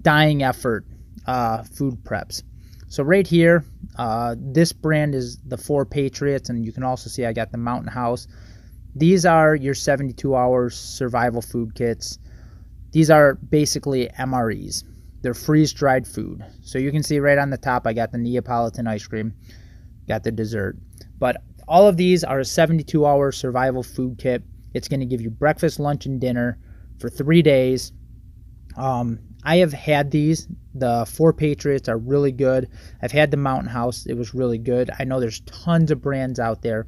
[0.01, 0.87] dying effort
[1.27, 2.42] uh, food preps.
[2.88, 3.62] So right here,
[3.99, 7.59] uh, this brand is the Four Patriots, and you can also see I got the
[7.59, 8.27] Mountain House.
[8.96, 12.18] These are your 72 hour survival food kits.
[12.92, 14.85] these are basically MREs.
[15.22, 16.44] They're freeze dried food.
[16.62, 19.35] So you can see right on the top, I got the Neapolitan ice cream,
[20.09, 20.76] got the dessert.
[21.18, 24.42] But all of these are a 72 hour survival food kit.
[24.72, 26.59] It's going to give you breakfast, lunch, and dinner
[26.98, 27.92] for three days.
[28.76, 30.48] Um, I have had these.
[30.74, 32.68] The Four Patriots are really good.
[33.02, 34.06] I've had the Mountain House.
[34.06, 34.90] It was really good.
[34.98, 36.87] I know there's tons of brands out there,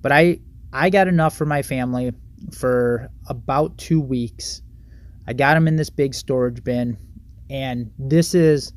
[0.00, 0.40] but I
[0.72, 2.12] I got enough for my family
[2.52, 4.62] for about two weeks.
[5.26, 6.96] I got them in this big storage bin,
[7.52, 8.72] and this is,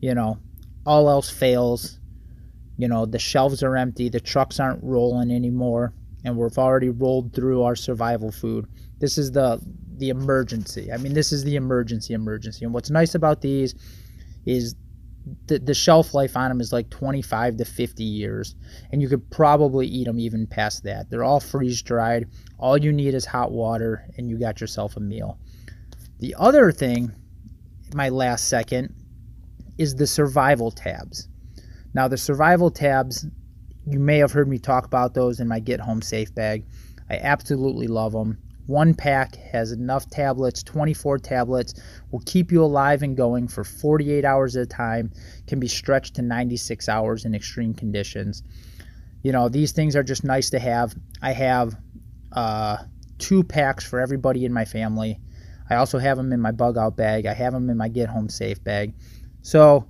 [0.00, 0.38] you know,
[0.84, 2.00] all else fails.
[2.76, 7.32] You know, the shelves are empty, the trucks aren't rolling anymore, and we've already rolled
[7.32, 8.66] through our survival food.
[8.98, 9.60] This is the
[9.98, 10.92] the emergency.
[10.92, 12.64] I mean, this is the emergency emergency.
[12.64, 13.74] And what's nice about these
[14.44, 14.74] is
[15.46, 18.54] the, the shelf life on them is like 25 to 50 years
[18.92, 22.92] and you could probably eat them even past that they're all freeze dried all you
[22.92, 25.36] need is hot water and you got yourself a meal
[26.20, 27.10] the other thing
[27.94, 28.94] my last second
[29.78, 31.28] is the survival tabs
[31.94, 33.26] now the survival tabs
[33.86, 36.64] you may have heard me talk about those in my get home safe bag
[37.10, 41.74] i absolutely love them one pack has enough tablets, 24 tablets,
[42.10, 45.12] will keep you alive and going for 48 hours at a time,
[45.46, 48.42] can be stretched to 96 hours in extreme conditions.
[49.22, 50.94] You know, these things are just nice to have.
[51.22, 51.76] I have
[52.32, 52.78] uh,
[53.18, 55.20] two packs for everybody in my family.
[55.68, 57.26] I also have them in my bug out bag.
[57.26, 58.94] I have them in my get home safe bag.
[59.42, 59.88] So,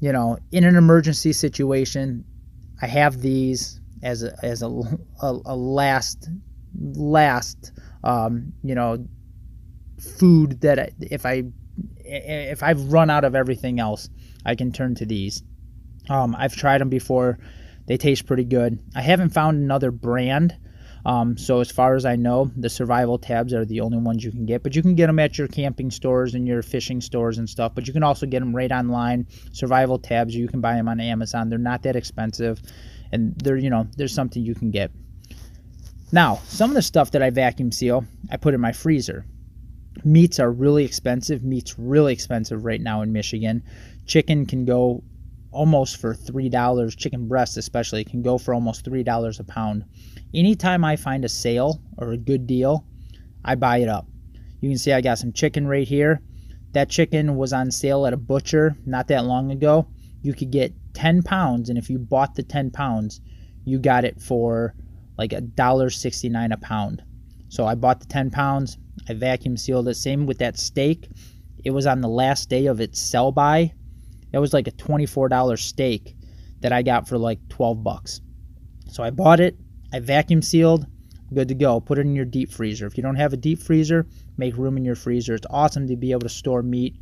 [0.00, 2.24] you know, in an emergency situation,
[2.80, 4.68] I have these as a, as a,
[5.22, 6.28] a, a last
[6.94, 7.72] last
[8.04, 9.06] um, you know,
[10.18, 11.44] food that if I
[12.04, 14.08] if I've run out of everything else,
[14.44, 15.42] I can turn to these.
[16.08, 17.38] Um, I've tried them before;
[17.86, 18.78] they taste pretty good.
[18.94, 20.56] I haven't found another brand.
[21.08, 24.30] Um, so as far as I know, the survival tabs are the only ones you
[24.30, 27.38] can get, but you can get them at your camping stores and your fishing stores
[27.38, 27.74] and stuff.
[27.74, 29.26] But you can also get them right online.
[29.52, 31.48] Survival tabs, you can buy them on Amazon.
[31.48, 32.60] They're not that expensive,
[33.10, 34.90] and they're you know there's something you can get.
[36.12, 39.24] Now, some of the stuff that I vacuum seal, I put in my freezer.
[40.04, 41.42] Meats are really expensive.
[41.42, 43.62] Meat's really expensive right now in Michigan.
[44.06, 45.02] Chicken can go
[45.50, 46.96] almost for $3.
[46.96, 49.84] Chicken breast, especially, can go for almost $3 a pound.
[50.34, 52.84] Anytime I find a sale or a good deal,
[53.44, 54.06] I buy it up.
[54.60, 56.20] You can see I got some chicken right here.
[56.72, 59.88] That chicken was on sale at a butcher not that long ago.
[60.22, 63.20] You could get 10 pounds, and if you bought the 10 pounds,
[63.64, 64.74] you got it for
[65.18, 67.02] like a dollar sixty nine a pound.
[67.48, 68.78] So I bought the ten pounds.
[69.08, 69.94] I vacuum sealed it.
[69.94, 71.08] Same with that steak.
[71.64, 73.74] It was on the last day of its sell by.
[74.32, 76.16] It was like a twenty four dollar steak
[76.60, 78.20] that I got for like twelve bucks.
[78.88, 79.56] So I bought it.
[79.92, 80.86] I vacuum sealed.
[81.32, 81.80] Good to go.
[81.80, 82.86] Put it in your deep freezer.
[82.86, 85.34] If you don't have a deep freezer, make room in your freezer.
[85.34, 86.96] It's awesome to be able to store meat.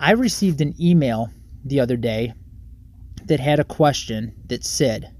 [0.00, 1.30] I received an email
[1.64, 2.34] the other day
[3.26, 5.14] that had a question that said,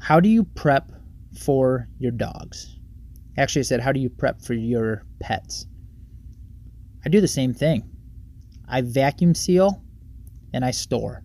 [0.00, 0.90] how do you prep
[1.38, 2.76] for your dogs?
[3.38, 5.66] Actually, I said, how do you prep for your pets?
[7.06, 7.88] I do the same thing.
[8.68, 9.82] I vacuum seal
[10.52, 11.22] and I store.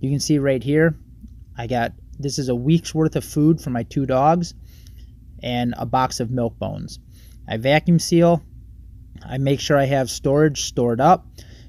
[0.00, 0.96] You can see right here,
[1.56, 4.54] I got this is a week's worth of food for my two dogs
[5.42, 6.98] and a box of milk bones.
[7.48, 8.42] I vacuum seal.
[9.26, 11.26] I make sure I have storage stored up,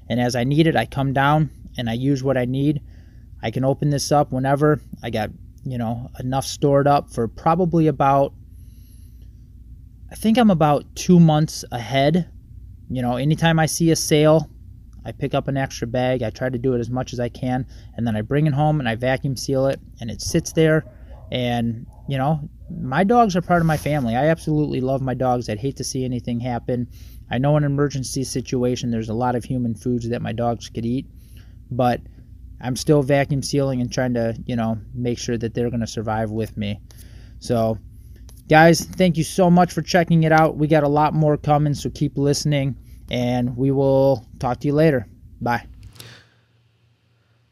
[0.08, 2.82] and as I need it, I come down and I use what I need.
[3.42, 4.80] I can open this up whenever.
[5.02, 5.30] I got
[5.66, 8.32] you know, enough stored up for probably about,
[10.10, 12.30] I think I'm about two months ahead.
[12.88, 14.48] You know, anytime I see a sale,
[15.06, 16.24] I pick up an extra bag.
[16.24, 17.64] I try to do it as much as I can,
[17.96, 20.84] and then I bring it home and I vacuum seal it, and it sits there.
[21.30, 24.16] And, you know, my dogs are part of my family.
[24.16, 25.48] I absolutely love my dogs.
[25.48, 26.88] I'd hate to see anything happen.
[27.30, 30.68] I know in an emergency situation, there's a lot of human foods that my dogs
[30.68, 31.06] could eat,
[31.70, 32.00] but
[32.60, 35.86] I'm still vacuum sealing and trying to, you know, make sure that they're going to
[35.86, 36.80] survive with me.
[37.38, 37.78] So,
[38.48, 40.56] guys, thank you so much for checking it out.
[40.56, 42.76] We got a lot more coming, so keep listening,
[43.10, 45.06] and we will talk to you later.
[45.40, 45.66] Bye.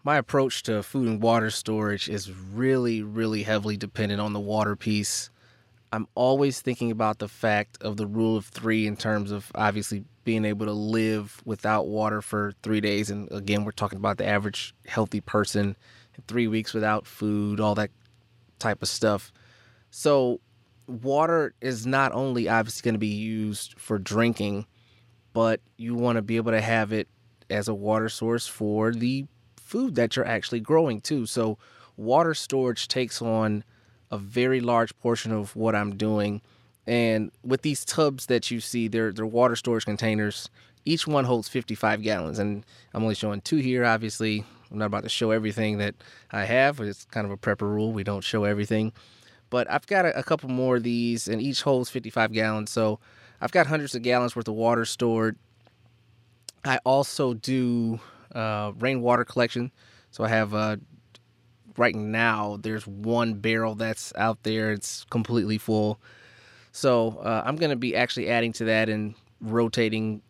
[0.02, 4.76] My approach to food and water storage is really, really heavily dependent on the water
[4.76, 5.30] piece.
[5.92, 10.04] I'm always thinking about the fact of the rule of three in terms of obviously
[10.24, 13.10] being able to live without water for three days.
[13.10, 15.76] And again, we're talking about the average healthy person
[16.26, 17.90] three weeks without food, all that
[18.58, 19.32] type of stuff.
[19.90, 20.40] So,
[20.86, 24.66] water is not only obviously going to be used for drinking,
[25.34, 27.08] but you want to be able to have it
[27.50, 31.26] as a water source for the food that you're actually growing too.
[31.26, 31.58] So,
[31.96, 33.64] water storage takes on
[34.10, 36.40] a very large portion of what I'm doing.
[36.86, 40.48] And with these tubs that you see, they're they're water storage containers.
[40.86, 43.84] Each one holds 55 gallons, and I'm only showing two here.
[43.84, 45.94] Obviously, I'm not about to show everything that
[46.30, 46.78] I have.
[46.80, 47.92] It's kind of a prepper rule.
[47.92, 48.92] We don't show everything.
[49.48, 52.70] But I've got a, a couple more of these, and each holds 55 gallons.
[52.70, 53.00] So
[53.40, 55.36] I've got hundreds of gallons worth of water stored.
[56.64, 58.00] I also do
[58.34, 59.70] uh, rainwater collection.
[60.10, 60.76] So I have uh,
[61.76, 64.72] right now there's one barrel that's out there.
[64.72, 66.00] It's completely full.
[66.72, 70.22] So uh, I'm going to be actually adding to that and rotating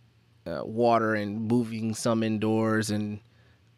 [0.47, 3.21] uh, water and moving some indoors and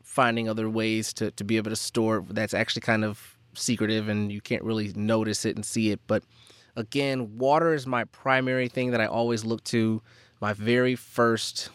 [0.03, 4.33] finding other ways to, to be able to store that's actually kind of secretive and
[4.33, 6.01] you can't really notice it and see it.
[6.07, 6.25] But
[6.77, 10.03] again, water is my primary thing that I always look to.
[10.41, 11.71] My very first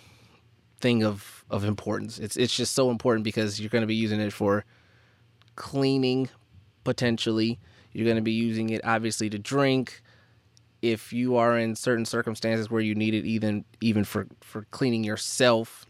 [0.79, 2.19] thing of of importance.
[2.19, 4.65] It's it's just so important because you're going to be using it for
[5.55, 6.29] cleaning
[6.83, 7.59] potentially.
[7.91, 10.01] You're going to be using it obviously to drink.
[10.81, 15.03] If you are in certain circumstances where you need it even even for for cleaning
[15.03, 15.85] yourself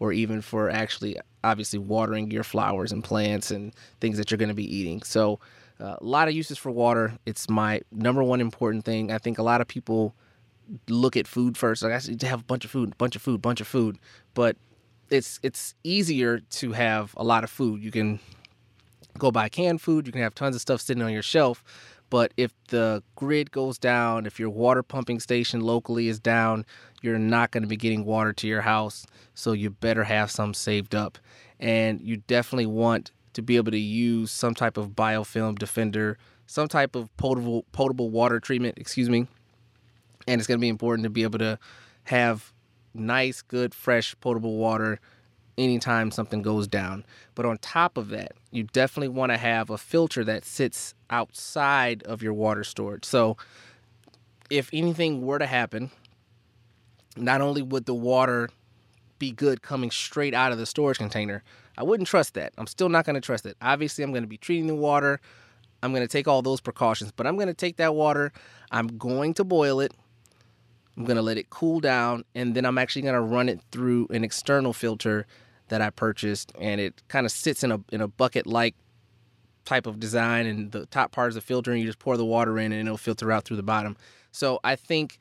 [0.00, 4.48] or even for actually obviously watering your flowers and plants and things that you're going
[4.48, 5.02] to be eating.
[5.02, 5.38] So
[5.80, 7.18] uh, a lot of uses for water.
[7.26, 9.12] It's my number one important thing.
[9.12, 10.14] I think a lot of people
[10.88, 11.82] look at food first.
[11.82, 13.98] Like I need to have a bunch of food, bunch of food, bunch of food.
[14.34, 14.56] But
[15.10, 17.82] it's it's easier to have a lot of food.
[17.82, 18.20] You can
[19.18, 20.06] go buy canned food.
[20.06, 21.64] You can have tons of stuff sitting on your shelf.
[22.10, 26.64] But if the grid goes down, if your water pumping station locally is down,
[27.02, 29.06] you're not going to be getting water to your house.
[29.34, 31.18] So you better have some saved up.
[31.60, 36.68] And you definitely want to be able to use some type of biofilm defender, some
[36.68, 39.26] type of potable potable water treatment, excuse me.
[40.26, 41.58] And it's going to be important to be able to
[42.04, 42.52] have
[42.94, 45.00] nice, good, fresh, potable water
[45.56, 47.04] anytime something goes down.
[47.34, 52.02] But on top of that, you definitely want to have a filter that sits outside
[52.04, 53.04] of your water storage.
[53.04, 53.36] So
[54.50, 55.90] if anything were to happen,
[57.16, 58.48] not only would the water
[59.18, 61.42] be good coming straight out of the storage container,
[61.78, 62.52] I wouldn't trust that.
[62.58, 63.56] I'm still not going to trust it.
[63.62, 65.20] Obviously, I'm going to be treating the water.
[65.82, 68.32] I'm going to take all those precautions, but I'm going to take that water,
[68.70, 69.92] I'm going to boil it,
[70.96, 73.60] I'm going to let it cool down, and then I'm actually going to run it
[73.70, 75.26] through an external filter
[75.68, 78.74] that I purchased, and it kind of sits in a in a bucket like
[79.64, 82.24] type of design, and the top part is a filter, and you just pour the
[82.24, 83.96] water in, and it'll filter out through the bottom.
[84.32, 85.18] So I think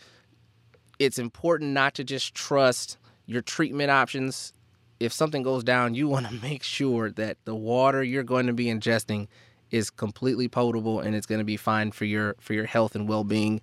[0.98, 4.54] it's important not to just trust your treatment options.
[5.00, 8.54] If something goes down, you want to make sure that the water you're going to
[8.54, 9.28] be ingesting
[9.70, 13.08] is completely potable and it's going to be fine for your for your health and
[13.08, 13.62] well-being.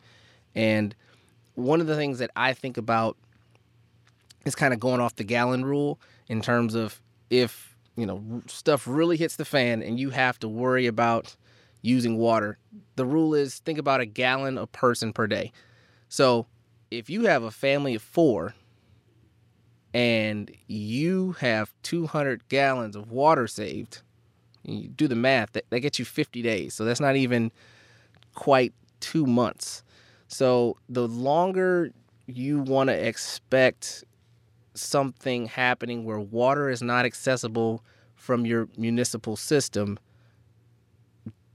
[0.55, 0.95] And
[1.55, 3.17] one of the things that I think about
[4.45, 8.87] is kind of going off the gallon rule in terms of if, you know, stuff
[8.87, 11.37] really hits the fan and you have to worry about
[11.83, 12.59] using water.
[12.97, 15.53] The rule is think about a gallon a person per day.
[16.09, 16.47] So,
[16.91, 18.55] if you have a family of 4
[19.95, 24.03] and you have 200 gallons of water saved,
[24.65, 26.75] you do the math, that, that gets you 50 days.
[26.75, 27.53] So that's not even
[28.35, 29.85] quite two months.
[30.27, 31.91] So the longer
[32.27, 34.03] you want to expect
[34.75, 37.85] something happening where water is not accessible
[38.17, 39.97] from your municipal system,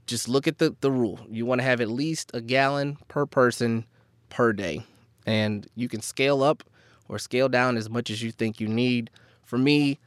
[0.06, 1.20] just look at the, the rule.
[1.28, 3.84] You want to have at least a gallon per person
[4.30, 4.86] per day.
[5.26, 6.64] And you can scale up
[7.10, 9.10] or scale down as much as you think you need.
[9.44, 9.98] For me,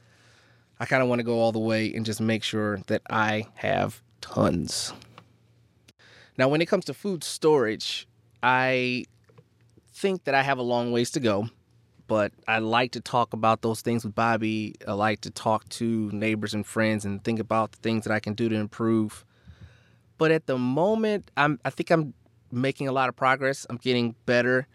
[0.80, 3.46] I kind of want to go all the way and just make sure that I
[3.56, 4.92] have tons.
[6.36, 8.08] Now, when it comes to food storage,
[8.42, 9.04] I
[9.92, 11.48] think that I have a long ways to go,
[12.08, 14.74] but I like to talk about those things with Bobby.
[14.88, 18.18] I like to talk to neighbors and friends and think about the things that I
[18.18, 19.24] can do to improve.
[20.16, 22.14] But at the moment, I'm I think I'm
[22.50, 23.66] making a lot of progress.
[23.68, 24.66] I'm getting better.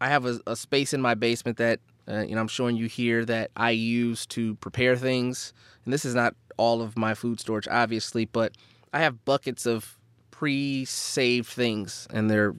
[0.00, 2.86] I have a, a space in my basement that uh, you know I'm showing you
[2.86, 5.52] here that I use to prepare things.
[5.84, 8.52] And this is not all of my food storage, obviously, but
[8.92, 9.96] I have buckets of
[10.30, 12.54] pre-saved things, and they're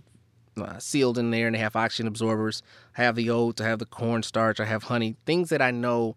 [0.57, 2.61] uh, sealed in there and they have oxygen absorbers.
[2.97, 6.15] I have the oats, I have the cornstarch, I have honey, things that I know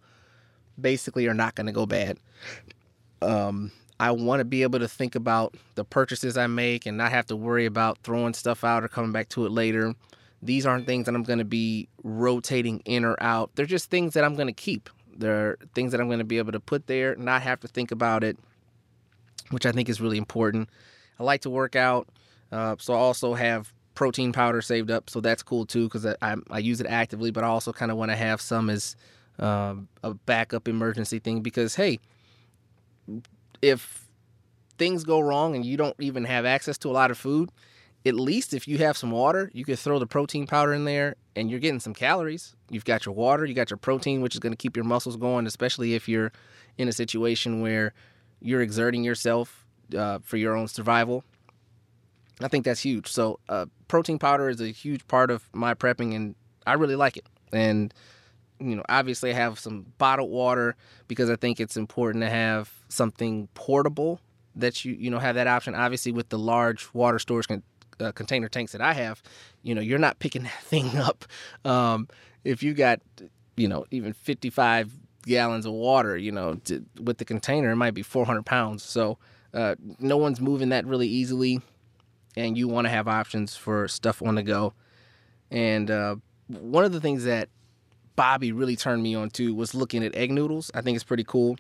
[0.81, 2.19] basically are not going to go bad.
[3.23, 3.71] Um,
[4.01, 7.27] I want to be able to think about the purchases I make and not have
[7.27, 9.95] to worry about throwing stuff out or coming back to it later.
[10.45, 13.51] These aren't things that I'm going to be rotating in or out.
[13.55, 14.91] They're just things that I'm going to keep.
[15.17, 17.91] They're things that I'm going to be able to put there, not have to think
[17.91, 18.37] about it,
[19.51, 20.69] which I think is really important.
[21.19, 22.09] I like to work out,
[22.53, 26.37] uh, so I also have protein powder saved up, so that's cool too because I,
[26.51, 27.31] I, use it actively.
[27.31, 28.97] But I also kind of want to have some as
[29.39, 32.01] uh, a backup emergency thing because hey,
[33.63, 34.07] if
[34.77, 37.51] things go wrong and you don't even have access to a lot of food,
[38.07, 41.17] at least if you have some water, you could throw the protein powder in there
[41.35, 42.55] and you're getting some calories.
[42.71, 45.17] You've got your water, you got your protein, which is going to keep your muscles
[45.17, 46.33] going, especially if you're
[46.77, 47.95] in a situation where
[48.41, 51.25] you're exerting yourself uh, for your own survival.
[52.41, 53.09] I think that's huge.
[53.09, 56.35] So, uh, protein powder is a huge part of my prepping, and
[56.67, 57.27] I really like it.
[57.53, 57.95] And
[58.59, 60.75] you know, obviously, I have some bottled water
[61.07, 64.21] because I think it's important to have something portable
[64.57, 65.75] that you you know have that option.
[65.75, 67.63] Obviously, with the large water storage con-
[68.01, 69.23] uh, container tanks that I have,
[69.63, 71.25] you know, you're not picking that thing up.
[71.65, 72.09] Um,
[72.45, 73.01] if you got,
[73.57, 74.93] you know, even 55
[75.27, 78.83] gallons of water, you know, to, with the container, it might be 400 pounds.
[78.83, 79.19] So
[79.53, 81.61] uh, no one's moving that really easily,
[82.37, 84.75] and you want to have options for stuff on the go.
[85.51, 86.17] And uh,
[86.49, 87.49] one of the things that
[88.17, 90.71] Bobby really turned me on to was looking at egg noodles.
[90.75, 91.57] I think it's pretty cool.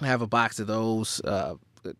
[0.00, 1.54] I have a box of those, uh,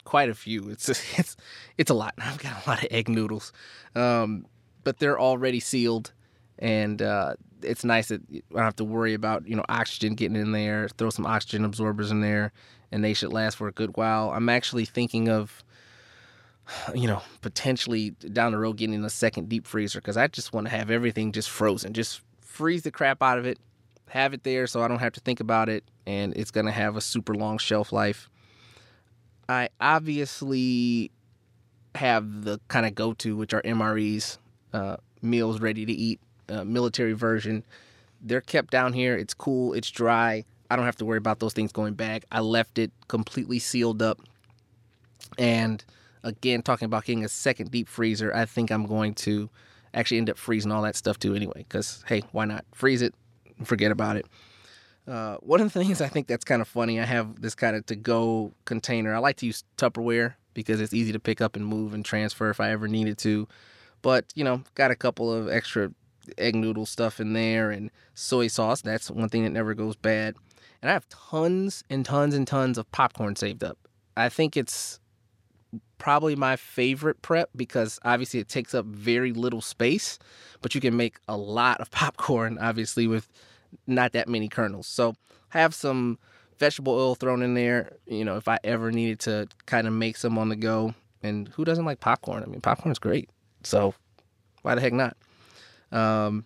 [0.05, 0.71] quite a few.
[0.71, 1.37] It's it's
[1.77, 2.15] it's a lot.
[2.19, 3.53] I've got a lot of egg noodles,
[3.95, 4.47] um,
[4.85, 6.13] but they're already sealed,
[6.59, 10.37] and uh, it's nice that I don't have to worry about you know oxygen getting
[10.37, 10.89] in there.
[10.89, 12.53] Throw some oxygen absorbers in there,
[12.93, 14.31] and they should last for a good while.
[14.31, 15.63] I'm actually thinking of
[16.95, 20.67] you know, potentially down the road getting a second deep freezer because I just want
[20.67, 23.59] to have everything just frozen, just freeze the crap out of it,
[24.09, 26.73] have it there so I don't have to think about it, and it's going to
[26.73, 28.29] have a super long shelf life.
[29.49, 31.11] I obviously
[31.95, 34.39] have the kind of go to, which are MREs,
[34.73, 37.65] uh, meals ready to eat, uh, military version.
[38.21, 39.17] They're kept down here.
[39.17, 40.45] It's cool, it's dry.
[40.71, 42.25] I don't have to worry about those things going back.
[42.31, 44.21] I left it completely sealed up.
[45.39, 45.83] And
[46.23, 49.49] again, talking about getting a second deep freezer, I think I'm going to
[49.95, 51.65] actually end up freezing all that stuff too anyway.
[51.69, 53.15] Because hey, why not freeze it?
[53.65, 54.27] Forget about it.
[55.09, 57.77] Uh, one of the things I think that's kind of funny, I have this kind
[57.77, 59.15] of to go container.
[59.15, 62.51] I like to use Tupperware because it's easy to pick up and move and transfer
[62.51, 63.49] if I ever needed to.
[64.03, 65.93] But you know, got a couple of extra
[66.37, 68.83] egg noodle stuff in there and soy sauce.
[68.83, 70.37] That's one thing that never goes bad.
[70.83, 73.79] And I have tons and tons and tons of popcorn saved up.
[74.17, 75.01] I think it's
[75.99, 80.19] probably my favorite prep because obviously it takes up very little space,
[80.61, 83.29] but you can make a lot of popcorn, obviously, with
[83.87, 84.87] not that many kernels.
[84.87, 85.15] So
[85.51, 86.19] have some
[86.59, 90.17] vegetable oil thrown in there, you know, if I ever needed to kind of make
[90.17, 90.95] some on the go.
[91.23, 92.43] And who doesn't like popcorn?
[92.43, 93.31] I mean, popcorn is great.
[93.65, 93.95] So
[94.63, 95.17] why the heck not?
[95.91, 96.45] Um,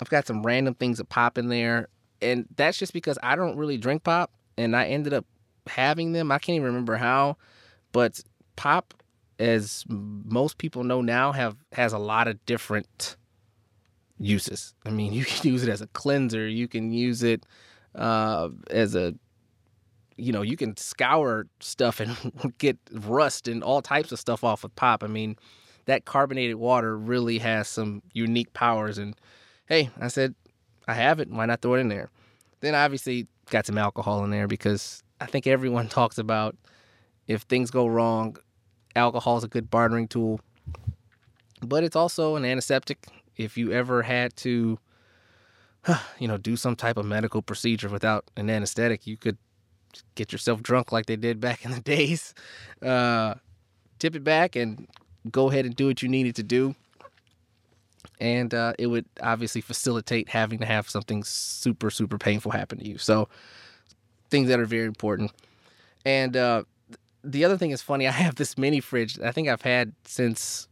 [0.00, 1.88] I've got some random things that pop in there.
[2.20, 4.32] And that's just because I don't really drink pop.
[4.56, 5.24] And I ended up
[5.68, 6.32] having them.
[6.32, 7.36] I can't even remember how.
[7.92, 8.20] But
[8.56, 8.94] pop,
[9.38, 13.16] as most people know now, have has a lot of different
[14.18, 14.74] uses.
[14.84, 16.46] I mean, you can use it as a cleanser.
[16.48, 17.44] You can use it
[17.94, 19.14] uh, as a,
[20.16, 22.16] you know, you can scour stuff and
[22.58, 25.02] get rust and all types of stuff off with pop.
[25.02, 25.36] I mean,
[25.86, 28.98] that carbonated water really has some unique powers.
[28.98, 29.14] And
[29.66, 30.34] hey, I said,
[30.86, 31.30] I have it.
[31.30, 32.10] Why not throw it in there?
[32.60, 36.56] Then obviously got some alcohol in there because I think everyone talks about
[37.26, 38.36] if things go wrong,
[38.96, 40.40] alcohol is a good bartering tool,
[41.62, 43.06] but it's also an antiseptic.
[43.38, 44.78] If you ever had to,
[46.18, 49.38] you know, do some type of medical procedure without an anesthetic, you could
[50.14, 52.34] get yourself drunk like they did back in the days.
[52.82, 53.34] Uh,
[53.98, 54.86] tip it back and
[55.30, 56.74] go ahead and do what you needed to do.
[58.20, 62.86] And uh, it would obviously facilitate having to have something super, super painful happen to
[62.86, 62.98] you.
[62.98, 63.28] So,
[64.30, 65.32] things that are very important.
[66.04, 66.64] And uh,
[67.22, 68.06] the other thing is funny.
[68.08, 69.18] I have this mini fridge.
[69.20, 70.67] I think I've had since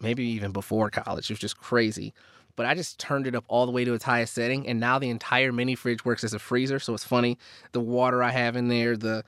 [0.00, 1.30] maybe even before college.
[1.30, 2.12] It was just crazy.
[2.56, 4.98] But I just turned it up all the way to its highest setting, and now
[4.98, 6.78] the entire mini fridge works as a freezer.
[6.78, 7.38] So it's funny.
[7.72, 9.24] The water I have in there, the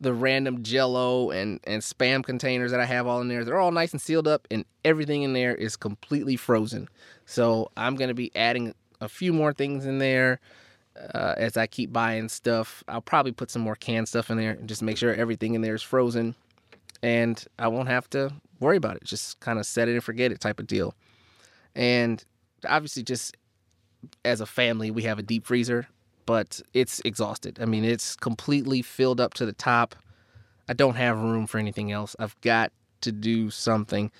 [0.00, 3.72] the random Jello and and spam containers that I have all in there, they're all
[3.72, 6.88] nice and sealed up, and everything in there is completely frozen.
[7.24, 10.38] So I'm gonna be adding a few more things in there
[11.14, 12.84] uh, as I keep buying stuff.
[12.88, 15.62] I'll probably put some more canned stuff in there and just make sure everything in
[15.62, 16.34] there is frozen,
[17.02, 19.04] and I won't have to worry about it.
[19.04, 20.94] Just kind of set it and forget it type of deal.
[21.74, 22.24] And
[22.68, 23.36] obviously, just
[24.24, 25.88] as a family, we have a deep freezer,
[26.24, 27.58] but it's exhausted.
[27.60, 29.94] I mean, it's completely filled up to the top.
[30.68, 32.16] I don't have room for anything else.
[32.18, 34.10] I've got to do something.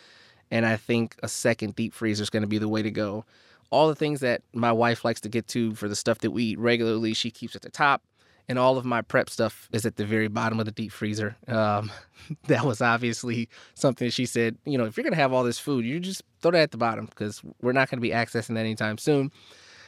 [0.51, 3.25] And I think a second deep freezer is going to be the way to go
[3.71, 6.45] all the things that my wife likes to get to for the stuff that we
[6.45, 8.03] eat regularly, she keeps at the top.
[8.49, 11.37] And all of my prep stuff is at the very bottom of the deep freezer.
[11.49, 11.91] Um,
[12.47, 15.59] that was obviously something she said, you know, if you're going to have all this
[15.59, 18.55] food, you just throw that at the bottom because we're not going to be accessing
[18.55, 19.33] that anytime soon.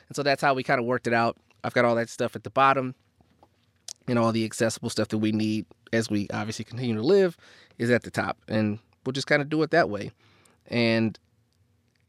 [0.09, 1.37] And so that's how we kind of worked it out.
[1.63, 2.95] I've got all that stuff at the bottom
[4.09, 7.37] and all the accessible stuff that we need as we obviously continue to live
[7.79, 8.39] is at the top.
[8.49, 10.13] And we'll just kind of do it that way.
[10.67, 11.19] And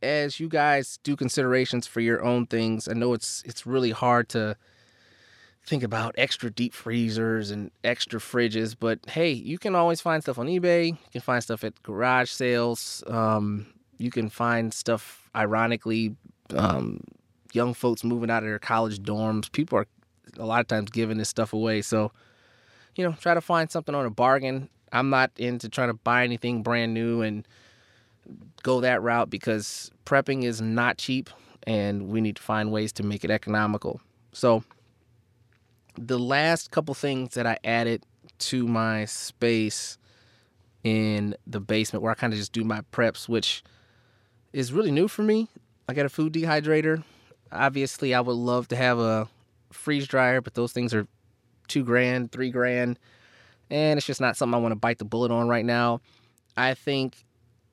[0.02, 4.30] as you guys do considerations for your own things, I know it's it's really hard
[4.30, 4.56] to
[5.66, 10.40] think about extra deep freezers and extra fridges, but hey, you can always find stuff
[10.40, 10.88] on eBay.
[10.88, 13.04] You can find stuff at garage sales.
[13.08, 16.16] Um, you can find stuff, ironically,
[16.56, 17.02] um,
[17.54, 19.52] young folks moving out of their college dorms.
[19.52, 19.88] People are
[20.38, 21.82] a lot of times giving this stuff away.
[21.82, 22.12] So,
[22.96, 24.70] you know, try to find something on a bargain.
[24.92, 27.48] I'm not into trying to buy anything brand new and
[28.64, 31.30] go that route because prepping is not cheap
[31.64, 34.02] and we need to find ways to make it economical.
[34.32, 34.64] So,
[35.98, 38.06] the last couple things that I added
[38.40, 39.98] to my space
[40.84, 43.64] in the basement where I kind of just do my preps, which
[44.54, 45.48] is really new for me.
[45.88, 47.04] I got a food dehydrator.
[47.52, 49.28] Obviously, I would love to have a
[49.72, 51.08] freeze dryer, but those things are
[51.68, 52.98] two grand, three grand,
[53.70, 56.02] and it's just not something I want to bite the bullet on right now.
[56.56, 57.24] I think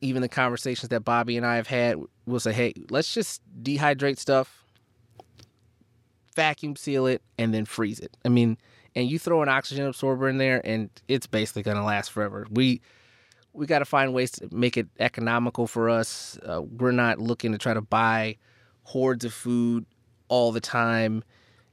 [0.01, 1.97] even the conversations that Bobby and I have had
[2.27, 4.64] will say, hey, let's just dehydrate stuff,
[6.37, 8.16] vacuum seal it, and then freeze it.
[8.24, 8.59] I mean,
[8.95, 12.47] and you throw an oxygen absorber in there, and it's basically going to last forever.
[12.51, 12.80] We
[13.53, 16.39] we got to find ways to make it economical for us.
[16.47, 18.37] Uh, we're not looking to try to buy
[18.84, 19.87] hordes of food
[20.28, 21.24] all the time.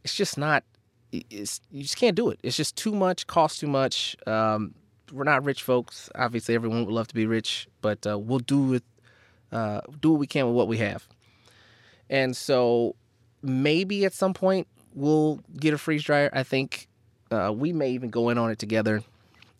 [0.03, 0.63] It's just not.
[1.11, 2.39] It's you just can't do it.
[2.41, 3.27] It's just too much.
[3.27, 4.15] Costs too much.
[4.25, 4.73] Um,
[5.11, 6.09] we're not rich folks.
[6.15, 8.83] Obviously, everyone would love to be rich, but uh, we'll do with
[9.51, 11.07] uh, do what we can with what we have.
[12.09, 12.95] And so
[13.43, 16.29] maybe at some point we'll get a freeze dryer.
[16.33, 16.87] I think
[17.31, 19.03] uh, we may even go in on it together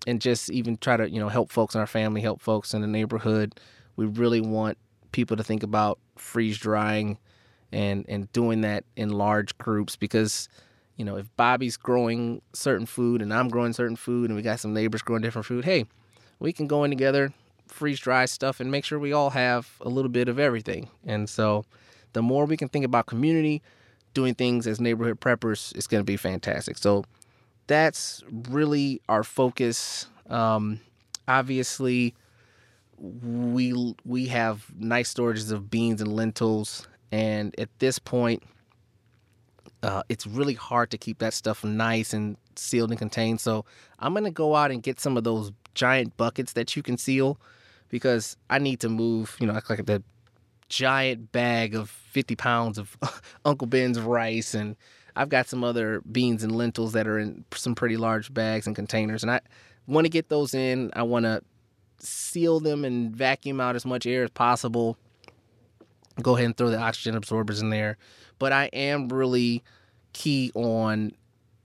[0.07, 2.81] and just even try to you know help folks in our family, help folks in
[2.81, 3.59] the neighborhood.
[3.95, 4.77] We really want
[5.11, 7.17] people to think about freeze drying
[7.71, 10.47] and and doing that in large groups because
[10.95, 14.59] you know if Bobby's growing certain food and I'm growing certain food and we got
[14.59, 15.85] some neighbors growing different food, hey,
[16.39, 17.33] we can go in together,
[17.67, 20.89] freeze dry stuff, and make sure we all have a little bit of everything.
[21.05, 21.65] And so,
[22.13, 23.61] the more we can think about community,
[24.13, 26.77] doing things as neighborhood preppers, it's going to be fantastic.
[26.77, 27.03] So
[27.67, 30.07] that's really our focus.
[30.29, 30.79] Um,
[31.27, 32.13] obviously,
[32.97, 38.43] we we have nice storages of beans and lentils, and at this point,
[39.81, 43.41] uh, it's really hard to keep that stuff nice and sealed and contained.
[43.41, 43.65] So
[43.99, 47.39] I'm gonna go out and get some of those giant buckets that you can seal
[47.89, 49.35] because I need to move.
[49.39, 50.03] You know, I like the
[50.69, 52.97] giant bag of 50 pounds of
[53.45, 54.75] Uncle Ben's rice and
[55.15, 58.75] I've got some other beans and lentils that are in some pretty large bags and
[58.75, 59.41] containers, and I
[59.87, 60.91] want to get those in.
[60.95, 61.41] I want to
[61.99, 64.97] seal them and vacuum out as much air as possible.
[66.21, 67.97] Go ahead and throw the oxygen absorbers in there,
[68.39, 69.63] but I am really
[70.13, 71.11] key on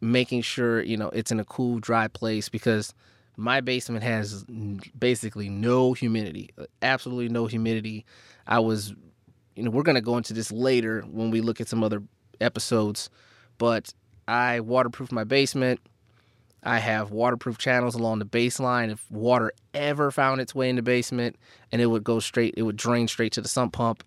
[0.00, 2.94] making sure you know it's in a cool, dry place because
[3.36, 4.44] my basement has
[4.98, 6.50] basically no humidity,
[6.82, 8.04] absolutely no humidity.
[8.48, 8.94] I was,
[9.54, 12.02] you know, we're gonna go into this later when we look at some other
[12.40, 13.10] episodes
[13.58, 13.92] but
[14.26, 15.80] I waterproof my basement.
[16.62, 18.90] I have waterproof channels along the baseline.
[18.90, 21.36] If water ever found its way in the basement,
[21.70, 24.02] and it would go straight, it would drain straight to the sump pump.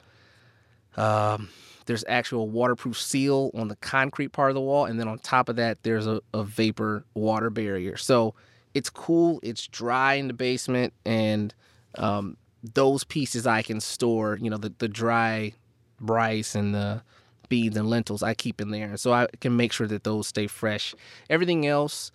[0.98, 1.50] Um,
[1.86, 5.50] there's actual waterproof seal on the concrete part of the wall, and then on top
[5.50, 7.98] of that, there's a, a vapor water barrier.
[7.98, 8.36] So
[8.74, 9.40] it's cool.
[9.44, 11.54] It's dry in the basement, and
[11.96, 14.38] um, those pieces I can store.
[14.42, 15.54] You know, the the dry
[16.00, 17.04] rice and the
[17.50, 20.48] beans and lentils I keep in there, so I can make sure that those stay
[20.48, 20.96] fresh.
[21.30, 22.12] Everything else,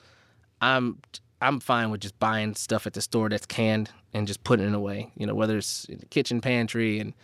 [0.60, 0.98] I'm
[1.40, 4.74] I'm fine with just buying stuff at the store that's canned and just putting it
[4.74, 5.12] away.
[5.16, 7.14] You know, whether it's in the kitchen pantry and,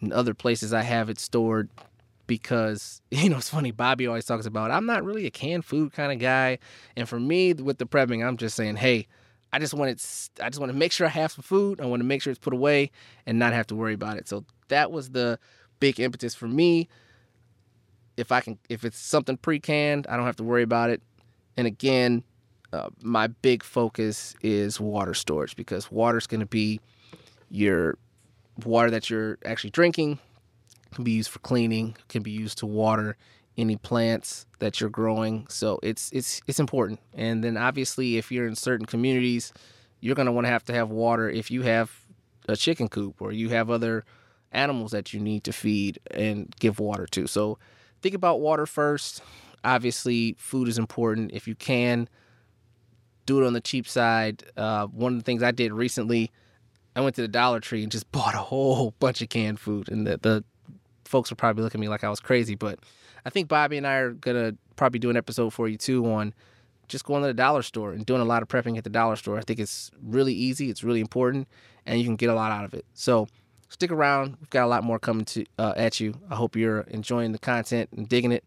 [0.00, 1.70] and other places I have it stored
[2.26, 5.92] because you know it's funny bobby always talks about i'm not really a canned food
[5.92, 6.58] kind of guy
[6.96, 9.06] and for me with the prepping i'm just saying hey
[9.54, 9.88] i just want
[10.42, 11.80] i just want to make sure i have some food.
[11.80, 12.90] I want to make sure it's put away
[13.24, 14.28] and not have to worry about it.
[14.28, 15.38] So that was the
[15.78, 16.88] big impetus for me.
[18.16, 21.02] If I can, if it's something pre-canned, I don't have to worry about it.
[21.56, 22.24] And again,
[22.72, 26.80] uh, my big focus is water storage because water is going to be
[27.50, 27.96] your
[28.64, 30.18] water that you're actually drinking
[30.94, 33.16] can be used for cleaning, can be used to water
[33.56, 35.46] any plants that you're growing.
[35.48, 37.00] So it's it's it's important.
[37.14, 39.52] And then obviously, if you're in certain communities,
[40.00, 41.90] you're going to want to have to have water if you have
[42.48, 44.04] a chicken coop or you have other
[44.52, 47.26] animals that you need to feed and give water to.
[47.26, 47.58] So
[48.02, 49.22] think about water first.
[49.64, 51.32] Obviously, food is important.
[51.32, 52.08] If you can,
[53.26, 54.44] do it on the cheap side.
[54.56, 56.30] Uh, one of the things I did recently,
[56.94, 59.88] I went to the Dollar Tree and just bought a whole bunch of canned food.
[59.88, 60.44] And the, the
[61.04, 62.54] folks were probably look at me like I was crazy.
[62.54, 62.78] But
[63.24, 66.34] I think Bobby and I are to probably do an episode for you too on
[66.88, 69.16] just going to the dollar store and doing a lot of prepping at the dollar
[69.16, 69.38] store.
[69.38, 71.48] I think it's really easy, it's really important,
[71.86, 72.84] and you can get a lot out of it.
[72.94, 73.26] So
[73.68, 74.36] stick around.
[74.40, 76.14] We've got a lot more coming to uh, at you.
[76.30, 78.44] I hope you're enjoying the content and digging it.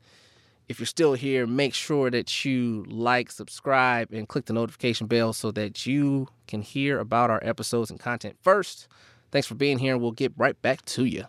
[0.67, 5.31] If you're still here, make sure that you like, subscribe, and click the notification bell
[5.31, 8.87] so that you can hear about our episodes and content first.
[9.31, 11.25] Thanks for being here, and we'll get right back to you.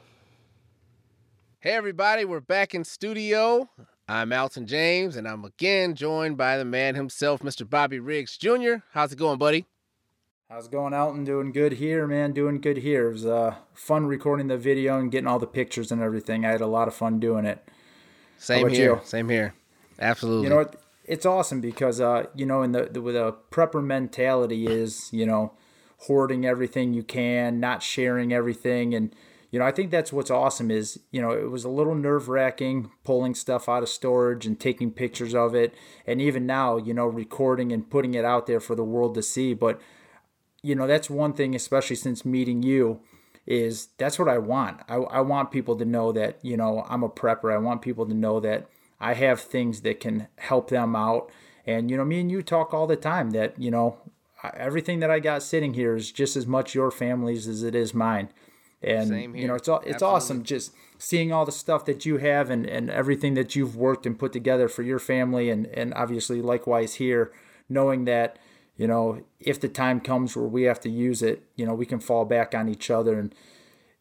[1.61, 3.69] Hey, everybody, we're back in studio.
[4.09, 7.69] I'm Alton James, and I'm again joined by the man himself, Mr.
[7.69, 8.75] Bobby Riggs Jr.
[8.93, 9.67] How's it going, buddy?
[10.49, 11.25] How's it going, Alton?
[11.25, 12.31] Doing good here, man.
[12.31, 13.09] Doing good here.
[13.09, 16.47] It was uh, fun recording the video and getting all the pictures and everything.
[16.47, 17.69] I had a lot of fun doing it.
[18.37, 18.95] Same here.
[18.95, 19.01] You?
[19.03, 19.53] Same here.
[19.99, 20.45] Absolutely.
[20.45, 23.83] You know, it, it's awesome because uh, you know, in the, the with a prepper
[23.83, 25.55] mentality is you know
[26.03, 29.13] hoarding everything you can, not sharing everything, and
[29.51, 32.29] you know, I think that's what's awesome is, you know, it was a little nerve
[32.29, 35.75] wracking pulling stuff out of storage and taking pictures of it.
[36.07, 39.23] And even now, you know, recording and putting it out there for the world to
[39.23, 39.55] see.
[39.55, 39.81] But
[40.63, 43.01] you know, that's one thing, especially since meeting you,
[43.47, 44.81] is that's what I want.
[44.89, 47.53] I, I want people to know that, you know, I'm a prepper.
[47.53, 48.69] I want people to know that
[49.01, 51.31] I have things that can help them out.
[51.65, 53.99] And, you know, me and you talk all the time that, you know,
[54.55, 57.95] everything that I got sitting here is just as much your family's as it is
[57.95, 58.29] mine.
[58.81, 60.17] And, you know, it's, all, it's Absolutely.
[60.17, 64.07] awesome just seeing all the stuff that you have and, and everything that you've worked
[64.07, 65.51] and put together for your family.
[65.51, 67.33] And, and obviously, likewise here,
[67.69, 68.39] knowing that,
[68.77, 71.87] you know, if the time comes where we have to use it, you know, we
[71.87, 73.19] can fall back on each other.
[73.19, 73.35] And,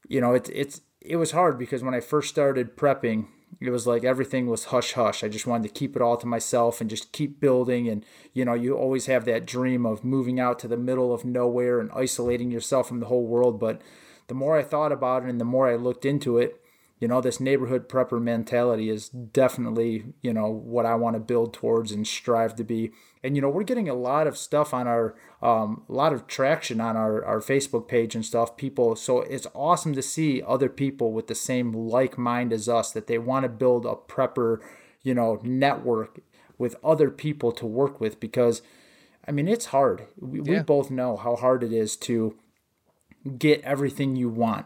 [0.08, 3.28] you know, it's, it's, it was hard because when I first started prepping,
[3.60, 5.24] it was like everything was hush hush.
[5.24, 7.88] I just wanted to keep it all to myself and just keep building.
[7.88, 11.26] And, you know, you always have that dream of moving out to the middle of
[11.26, 13.60] nowhere and isolating yourself from the whole world.
[13.60, 13.82] But
[14.28, 16.62] the more I thought about it and the more I looked into it,
[17.00, 21.54] you know, this neighborhood prepper mentality is definitely, you know, what I want to build
[21.54, 22.92] towards and strive to be.
[23.24, 26.26] And, you know, we're getting a lot of stuff on our, um, a lot of
[26.26, 28.58] traction on our, our Facebook page and stuff.
[28.58, 32.92] People, so it's awesome to see other people with the same like mind as us
[32.94, 34.60] that they want to build a prepper,
[35.04, 36.20] you know, network
[36.58, 38.64] with other people to work with because,
[39.28, 40.08] I mean, it's hard.
[40.20, 40.58] We, yeah.
[40.58, 42.36] we both know how hard it is to
[43.28, 44.66] get everything you want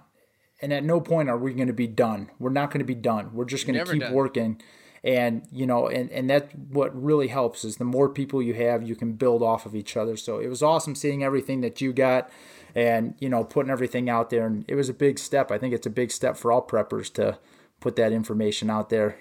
[0.61, 2.29] and at no point are we going to be done.
[2.39, 3.33] We're not going to be done.
[3.33, 4.13] We're just going to keep done.
[4.13, 4.61] working.
[5.03, 8.83] And you know, and and that's what really helps is the more people you have,
[8.83, 10.15] you can build off of each other.
[10.15, 12.29] So it was awesome seeing everything that you got,
[12.75, 14.45] and you know, putting everything out there.
[14.45, 15.51] And it was a big step.
[15.51, 17.39] I think it's a big step for all preppers to
[17.79, 19.17] put that information out there.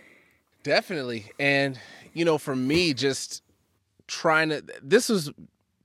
[0.65, 1.81] Definitely, and
[2.13, 3.43] you know, for me, just
[4.07, 4.63] trying to.
[4.83, 5.33] This was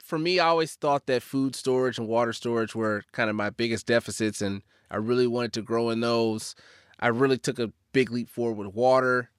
[0.06, 0.40] for me.
[0.40, 4.42] I always thought that food storage and water storage were kind of my biggest deficits,
[4.42, 6.56] and I really wanted to grow in those.
[7.00, 9.30] I really took a big leap forward with water.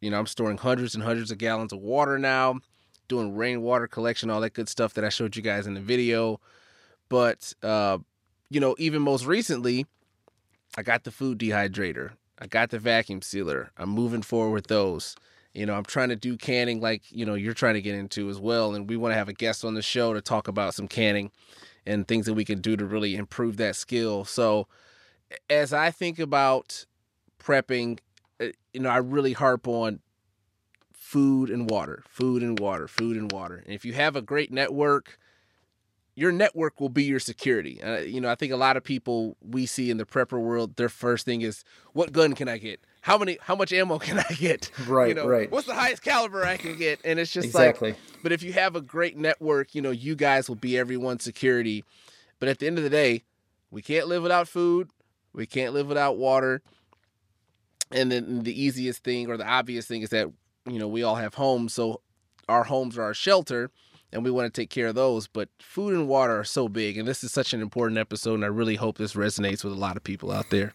[0.00, 2.60] You know, I'm storing hundreds and hundreds of gallons of water now,
[3.08, 6.40] doing rainwater collection, all that good stuff that I showed you guys in the video.
[7.08, 7.98] But, uh,
[8.50, 9.86] you know, even most recently,
[10.76, 13.70] I got the food dehydrator, I got the vacuum sealer.
[13.76, 15.16] I'm moving forward with those.
[15.54, 18.28] You know, I'm trying to do canning like, you know, you're trying to get into
[18.28, 18.74] as well.
[18.74, 21.30] And we want to have a guest on the show to talk about some canning
[21.86, 24.24] and things that we can do to really improve that skill.
[24.24, 24.66] So,
[25.48, 26.86] as I think about
[27.42, 28.00] prepping,
[28.40, 30.00] uh, you know, I really harp on
[30.92, 33.62] food and water, food and water, food and water.
[33.64, 35.18] And if you have a great network,
[36.16, 37.82] your network will be your security.
[37.82, 40.76] Uh, you know, I think a lot of people we see in the prepper world,
[40.76, 42.80] their first thing is, what gun can I get?
[43.04, 43.36] How many?
[43.42, 44.70] How much ammo can I get?
[44.86, 45.50] Right, you know, right.
[45.50, 47.00] What's the highest caliber I can get?
[47.04, 47.90] And it's just exactly.
[47.90, 51.22] like, but if you have a great network, you know, you guys will be everyone's
[51.22, 51.84] security.
[52.38, 53.24] But at the end of the day,
[53.70, 54.88] we can't live without food.
[55.34, 56.62] We can't live without water.
[57.90, 60.30] And then the easiest thing or the obvious thing is that,
[60.66, 61.74] you know, we all have homes.
[61.74, 62.00] So
[62.48, 63.70] our homes are our shelter
[64.14, 65.28] and we want to take care of those.
[65.28, 66.96] But food and water are so big.
[66.96, 68.36] And this is such an important episode.
[68.36, 70.72] And I really hope this resonates with a lot of people out there.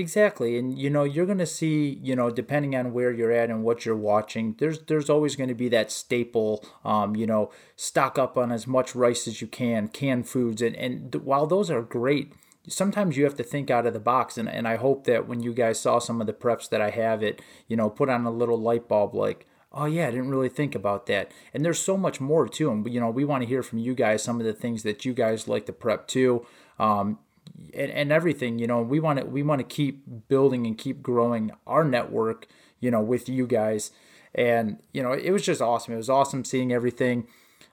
[0.00, 0.58] Exactly.
[0.58, 3.62] And you know, you're going to see, you know, depending on where you're at and
[3.62, 8.18] what you're watching, there's there's always going to be that staple um, you know, stock
[8.18, 11.82] up on as much rice as you can, canned foods and and while those are
[11.82, 12.32] great,
[12.66, 15.40] sometimes you have to think out of the box and, and i hope that when
[15.40, 18.26] you guys saw some of the preps that i have it you know put on
[18.26, 21.78] a little light bulb like oh yeah i didn't really think about that and there's
[21.78, 24.38] so much more to them you know we want to hear from you guys some
[24.40, 26.46] of the things that you guys like to prep too
[26.78, 27.18] um,
[27.74, 31.02] and, and everything you know we want to we want to keep building and keep
[31.02, 32.46] growing our network
[32.80, 33.90] you know with you guys
[34.34, 37.26] and you know it was just awesome it was awesome seeing everything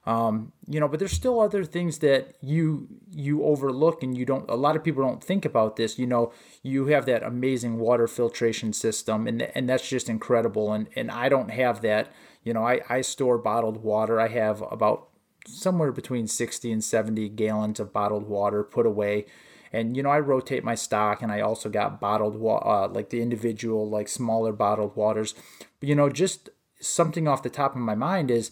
[0.07, 4.49] um, you know, but there's still other things that you you overlook and you don't.
[4.49, 5.99] A lot of people don't think about this.
[5.99, 6.31] You know,
[6.63, 10.71] you have that amazing water filtration system, and and that's just incredible.
[10.71, 12.09] And and I don't have that.
[12.41, 14.17] You know, I I store bottled water.
[14.17, 15.09] I have about
[15.45, 19.25] somewhere between 60 and 70 gallons of bottled water put away
[19.72, 23.09] and you know I rotate my stock, and I also got bottled water, uh, like
[23.09, 25.34] the individual like smaller bottled waters.
[25.80, 26.49] But you know, just
[26.80, 28.51] something off the top of my mind is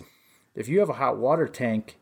[0.55, 1.97] if you have a hot water tank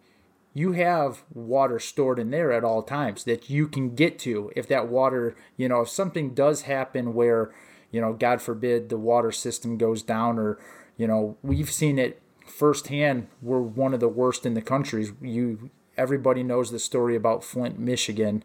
[0.55, 4.67] you have water stored in there at all times that you can get to if
[4.67, 7.51] that water you know if something does happen where
[7.91, 10.57] you know god forbid the water system goes down or
[10.95, 13.27] you know we've seen it firsthand.
[13.41, 15.11] We're one of the worst in the countries.
[15.21, 18.43] You everybody knows the story about flint michigan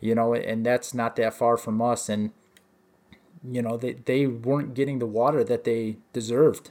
[0.00, 2.30] you know and that's not that far from us and
[3.48, 6.70] you know they, they weren't getting the water that they deserved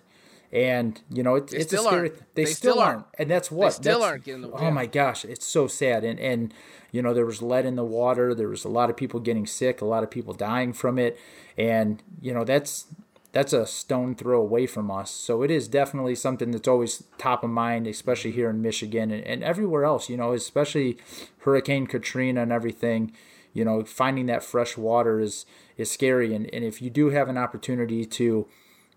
[0.51, 2.09] and you know it, it's a scary.
[2.09, 2.95] They, they still, still aren't.
[2.97, 3.15] aren't.
[3.19, 4.47] and that's what they still that's, aren't getting the.
[4.47, 4.65] Water.
[4.65, 6.03] Oh my gosh, it's so sad.
[6.03, 6.53] And and
[6.91, 8.33] you know there was lead in the water.
[8.33, 9.81] There was a lot of people getting sick.
[9.81, 11.19] A lot of people dying from it.
[11.57, 12.85] And you know that's
[13.33, 15.11] that's a stone throw away from us.
[15.11, 19.23] So it is definitely something that's always top of mind, especially here in Michigan and,
[19.23, 20.09] and everywhere else.
[20.09, 20.97] You know, especially
[21.39, 23.11] Hurricane Katrina and everything.
[23.53, 25.45] You know, finding that fresh water is
[25.77, 26.33] is scary.
[26.33, 28.47] And and if you do have an opportunity to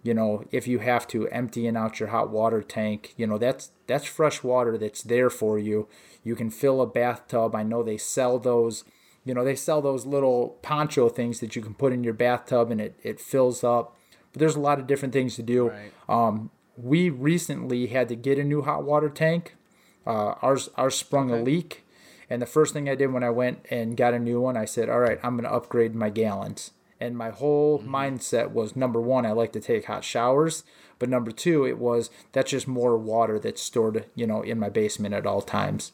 [0.02, 3.70] you know if you have to emptying out your hot water tank you know that's
[3.86, 5.88] that's fresh water that's there for you
[6.24, 8.84] you can fill a bathtub i know they sell those
[9.24, 12.70] you know they sell those little poncho things that you can put in your bathtub
[12.70, 13.96] and it, it fills up
[14.32, 15.92] but there's a lot of different things to do right.
[16.08, 19.56] um, we recently had to get a new hot water tank
[20.06, 21.40] uh, ours ours sprung okay.
[21.40, 21.84] a leak
[22.28, 24.64] and the first thing i did when i went and got a new one i
[24.64, 27.94] said all right i'm going to upgrade my gallons and my whole mm-hmm.
[27.94, 30.62] mindset was number one, I like to take hot showers.
[30.98, 34.68] But number two, it was that's just more water that's stored, you know, in my
[34.68, 35.92] basement at all times.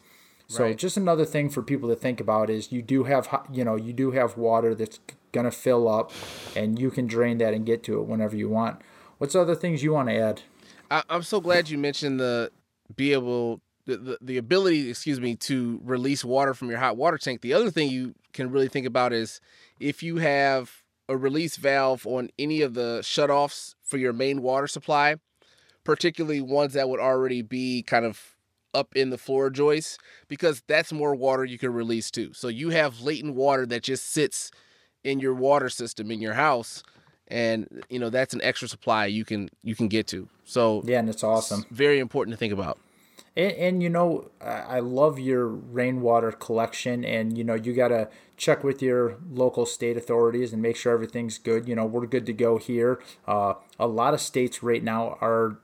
[0.49, 0.79] So right.
[0.79, 3.93] just another thing for people to think about is you do have, you know, you
[3.93, 5.01] do have water that's
[5.33, 6.13] gonna fill up,
[6.55, 8.81] and you can drain that and get to it whenever you want.
[9.19, 10.43] What's other things you want to add?
[10.91, 12.53] I, am so glad you mentioned the
[12.95, 17.19] be able the, the, the ability, excuse me, to release water from your hot water
[17.19, 17.41] tank.
[17.41, 19.41] The other thing you can really think about is
[19.81, 24.67] if you have a release valve on any of the shutoffs for your main water
[24.67, 25.17] supply,
[25.85, 28.36] particularly ones that would already be kind of
[28.77, 29.99] up in the floor joists,
[30.29, 32.33] because that's more water you can release too.
[32.33, 34.51] So you have latent water that just sits
[35.03, 36.83] in your water system in your house
[37.29, 40.99] and you know that's an extra supply you can you can get to so yeah
[40.99, 42.79] and it's awesome it's very important to think about
[43.37, 48.65] and, and you know, I love your rainwater collection, and you know, you gotta check
[48.65, 51.69] with your local state authorities and make sure everything's good.
[51.69, 52.99] You know, we're good to go here.
[53.27, 55.59] Uh, a lot of states right now are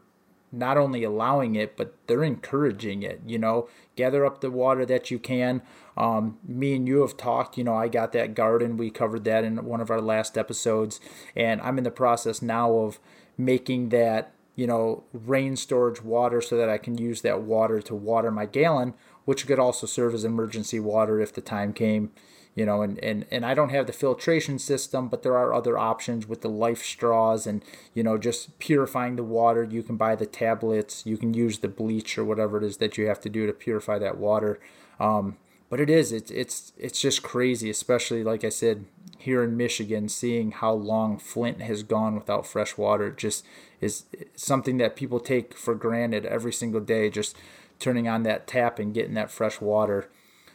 [0.52, 3.22] not only allowing it, but they're encouraging it.
[3.26, 5.62] You know, gather up the water that you can.
[5.96, 7.58] Um, me and you have talked.
[7.58, 8.76] You know, I got that garden.
[8.76, 11.00] We covered that in one of our last episodes,
[11.34, 13.00] and I'm in the process now of
[13.36, 17.94] making that you know, rain storage water so that I can use that water to
[17.94, 18.94] water my gallon,
[19.24, 22.12] which could also serve as emergency water if the time came,
[22.54, 25.78] you know, and, and, and I don't have the filtration system, but there are other
[25.78, 29.64] options with the life straws and, you know, just purifying the water.
[29.64, 32.98] You can buy the tablets, you can use the bleach or whatever it is that
[32.98, 34.60] you have to do to purify that water.
[35.00, 35.38] Um,
[35.70, 38.84] but it is, it's, it's, it's just crazy, especially like I said,
[39.16, 43.10] here in Michigan, seeing how long Flint has gone without fresh water.
[43.10, 43.46] Just
[43.80, 44.04] is
[44.36, 47.36] something that people take for granted every single day, just
[47.78, 50.10] turning on that tap and getting that fresh water.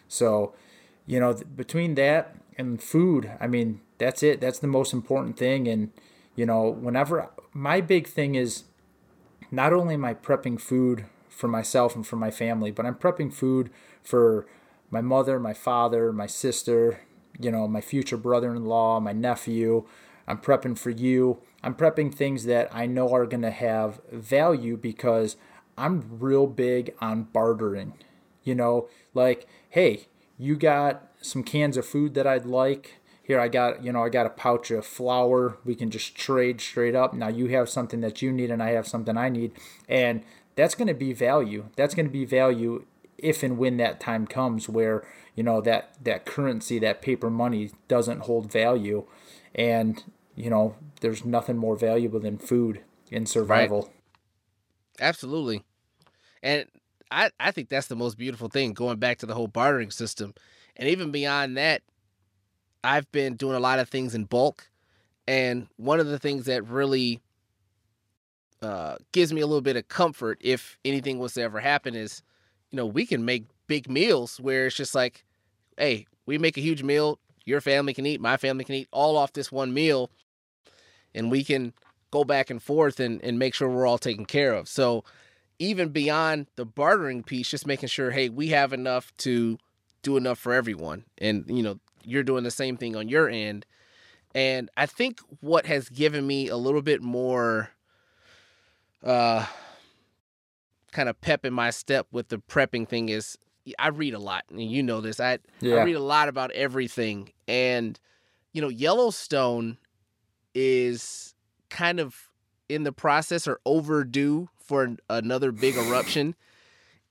[0.08, 0.54] So,
[1.08, 4.42] you know, between that and food, I mean, that's it.
[4.42, 5.68] That's the most important thing.
[5.68, 5.92] And,
[6.36, 8.66] you know, whenever my big thing is
[9.50, 13.34] not only am I prepping food for myself and for my family, but I'm prepping
[13.34, 13.72] food
[14.04, 14.46] for
[14.92, 17.02] my mother, my father, my sister,
[17.40, 19.86] you know, my future brother in law, my nephew.
[20.28, 21.42] I'm prepping for you.
[21.64, 25.38] I'm prepping things that I know are going to have value because
[25.78, 27.94] I'm real big on bartering.
[28.44, 30.08] You know, like, hey,
[30.38, 33.00] you got some cans of food that I'd like.
[33.24, 35.58] Here, I got, you know, I got a pouch of flour.
[35.66, 37.14] We can just trade straight up.
[37.14, 39.52] Now you have something that you need and I have something I need.
[39.90, 40.24] And
[40.56, 41.66] that's going to be value.
[41.76, 42.86] That's going to be value
[43.18, 47.72] if and when that time comes where, you know, that, that currency, that paper money
[47.90, 49.06] doesn't hold value.
[49.54, 50.02] And
[50.38, 52.82] you know, there's nothing more valuable than food
[53.12, 53.82] in survival.
[53.82, 53.92] Right.
[55.02, 55.66] Absolutely.
[56.42, 56.68] And
[57.12, 60.34] I, I think that's the most beautiful thing going back to the whole bartering system.
[60.76, 61.82] And even beyond that,
[62.84, 64.70] I've been doing a lot of things in bulk.
[65.28, 67.22] And one of the things that really
[68.62, 72.22] uh, gives me a little bit of comfort if anything was to ever happen is,
[72.72, 75.24] you know, we can make big meals where it's just like,
[75.78, 77.20] hey, we make a huge meal.
[77.46, 80.10] Your family can eat, my family can eat all off this one meal
[81.14, 81.74] and we can
[82.12, 84.68] go back and forth and, and make sure we're all taken care of.
[84.68, 85.04] So
[85.60, 89.58] even beyond the bartering piece, just making sure, hey, we have enough to
[90.02, 91.06] do enough for everyone.
[91.18, 93.66] And, you know, you're doing the same thing on your end.
[94.36, 97.72] And I think what has given me a little bit more
[99.04, 99.46] uh
[100.92, 103.38] kind of pep in my step with the prepping thing is
[103.78, 105.20] I read a lot, and you know this.
[105.20, 105.76] I yeah.
[105.76, 108.00] I read a lot about everything, and
[108.54, 109.78] you know Yellowstone
[110.56, 111.36] is
[111.70, 112.30] kind of
[112.70, 116.36] in the process or overdue for an, another big eruption.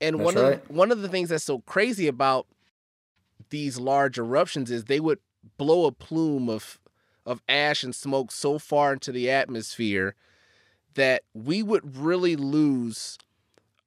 [0.00, 0.54] And that's one right.
[0.54, 2.46] of the, one of the things that's so crazy about
[3.50, 5.18] these large eruptions is they would
[5.56, 6.78] blow a plume of
[7.24, 10.14] of ash and smoke so far into the atmosphere
[10.94, 13.18] that we would really lose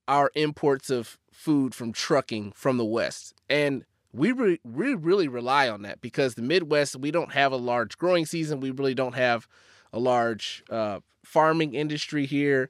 [0.09, 3.33] our imports of food from trucking from the west.
[3.49, 7.57] And we re- we really rely on that because the Midwest we don't have a
[7.57, 8.59] large growing season.
[8.59, 9.47] We really don't have
[9.93, 12.69] a large uh, farming industry here.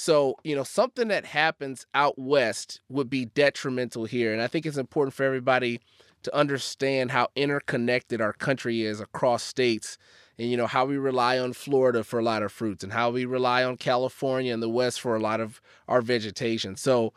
[0.00, 4.32] So, you know, something that happens out west would be detrimental here.
[4.32, 5.80] And I think it's important for everybody
[6.22, 9.98] to understand how interconnected our country is across states
[10.38, 13.10] and you know how we rely on Florida for a lot of fruits and how
[13.10, 16.76] we rely on California and the West for a lot of our vegetation.
[16.76, 17.12] So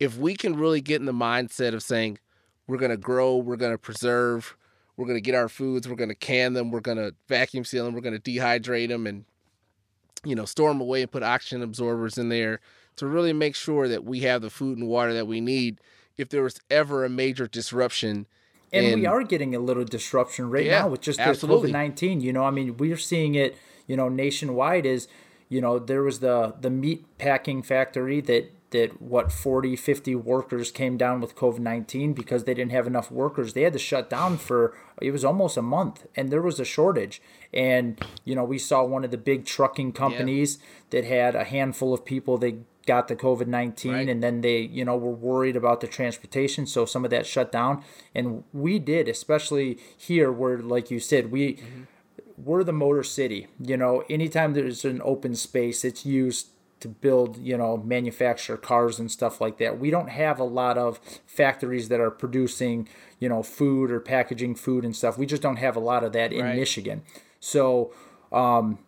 [0.00, 2.18] if we can really get in the mindset of saying
[2.66, 4.56] we're going to grow, we're going to preserve,
[4.96, 7.64] we're going to get our foods, we're going to can them, we're going to vacuum
[7.64, 9.24] seal them, we're going to dehydrate them and
[10.24, 12.60] you know store them away and put oxygen absorbers in there
[12.96, 15.80] to really make sure that we have the food and water that we need
[16.16, 18.26] if there was ever a major disruption
[18.74, 21.70] and, and we are getting a little disruption right yeah, now with just the COVID
[21.70, 22.20] nineteen.
[22.20, 23.56] You know, I mean, we're seeing it.
[23.86, 25.06] You know, nationwide is,
[25.48, 30.70] you know, there was the the meat packing factory that that what 40 50 workers
[30.70, 34.36] came down with covid-19 because they didn't have enough workers they had to shut down
[34.36, 37.22] for it was almost a month and there was a shortage
[37.52, 40.66] and you know we saw one of the big trucking companies yeah.
[40.90, 44.08] that had a handful of people they got the COVID 19 right.
[44.08, 46.66] and then they, you know, were worried about the transportation.
[46.66, 47.82] So some of that shut down.
[48.14, 51.82] And we did, especially here where, like you said, we, mm-hmm.
[52.36, 53.48] we're the motor city.
[53.58, 56.48] You know, anytime there's an open space, it's used
[56.84, 59.80] to build, you know, manufacture cars and stuff like that.
[59.80, 62.86] We don't have a lot of factories that are producing,
[63.18, 65.16] you know, food or packaging food and stuff.
[65.16, 66.56] We just don't have a lot of that in right.
[66.56, 67.00] Michigan.
[67.40, 67.90] So,
[68.32, 68.80] um,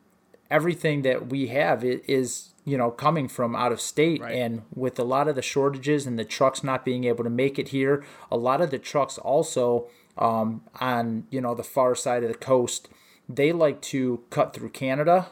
[0.50, 4.34] everything that we have is you know coming from out of state right.
[4.34, 7.58] and with a lot of the shortages and the trucks not being able to make
[7.58, 9.88] it here a lot of the trucks also
[10.18, 12.88] um, on you know the far side of the coast
[13.28, 15.26] they like to cut through canada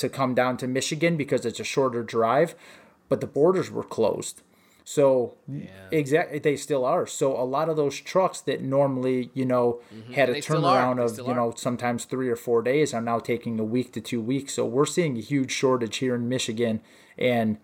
[0.00, 2.54] to come down to michigan because it's a shorter drive
[3.08, 4.42] but the borders were closed
[4.90, 5.68] so yeah.
[5.92, 7.06] exactly, they still are.
[7.06, 10.14] So a lot of those trucks that normally, you know, mm-hmm.
[10.14, 13.64] had a turnaround of, you know, sometimes three or four days are now taking a
[13.64, 14.54] week to two weeks.
[14.54, 16.80] So we're seeing a huge shortage here in Michigan,
[17.16, 17.58] and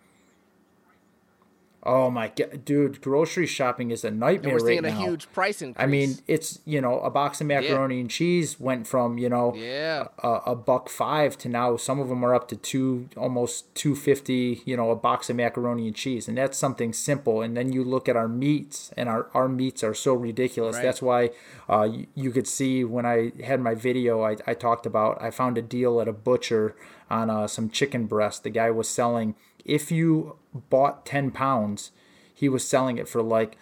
[1.87, 3.01] Oh my god, dude!
[3.01, 5.81] Grocery shopping is a nightmare and we're seeing right a huge price increase.
[5.81, 8.01] I mean, it's you know a box of macaroni yeah.
[8.01, 12.09] and cheese went from you know yeah a, a, buck five to now some of
[12.09, 14.63] them are up to two almost two fifty.
[14.65, 17.41] You know, a box of macaroni and cheese, and that's something simple.
[17.41, 20.75] And then you look at our meats, and our our meats are so ridiculous.
[20.75, 20.83] Right.
[20.83, 21.31] That's why
[21.71, 25.31] uh, you, you could see when I had my video, I, I talked about I
[25.31, 26.75] found a deal at a butcher
[27.09, 28.43] on uh, some chicken breast.
[28.43, 30.37] The guy was selling if you
[30.71, 31.91] bought 10 pounds,
[32.35, 33.57] he was selling it for like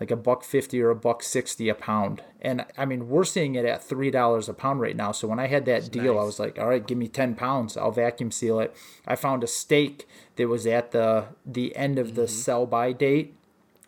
[0.00, 2.22] like a buck 50 or a buck 60 a pound.
[2.40, 5.12] And I mean, we're seeing it at $3 a pound right now.
[5.12, 6.22] So when I had that That's deal, nice.
[6.22, 7.76] I was like, all right, give me 10 pounds.
[7.76, 8.74] I'll vacuum seal it.
[9.06, 12.30] I found a steak that was at the the end of the mm-hmm.
[12.30, 13.34] sell by date.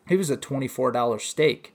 [0.08, 1.74] It was a $24 steak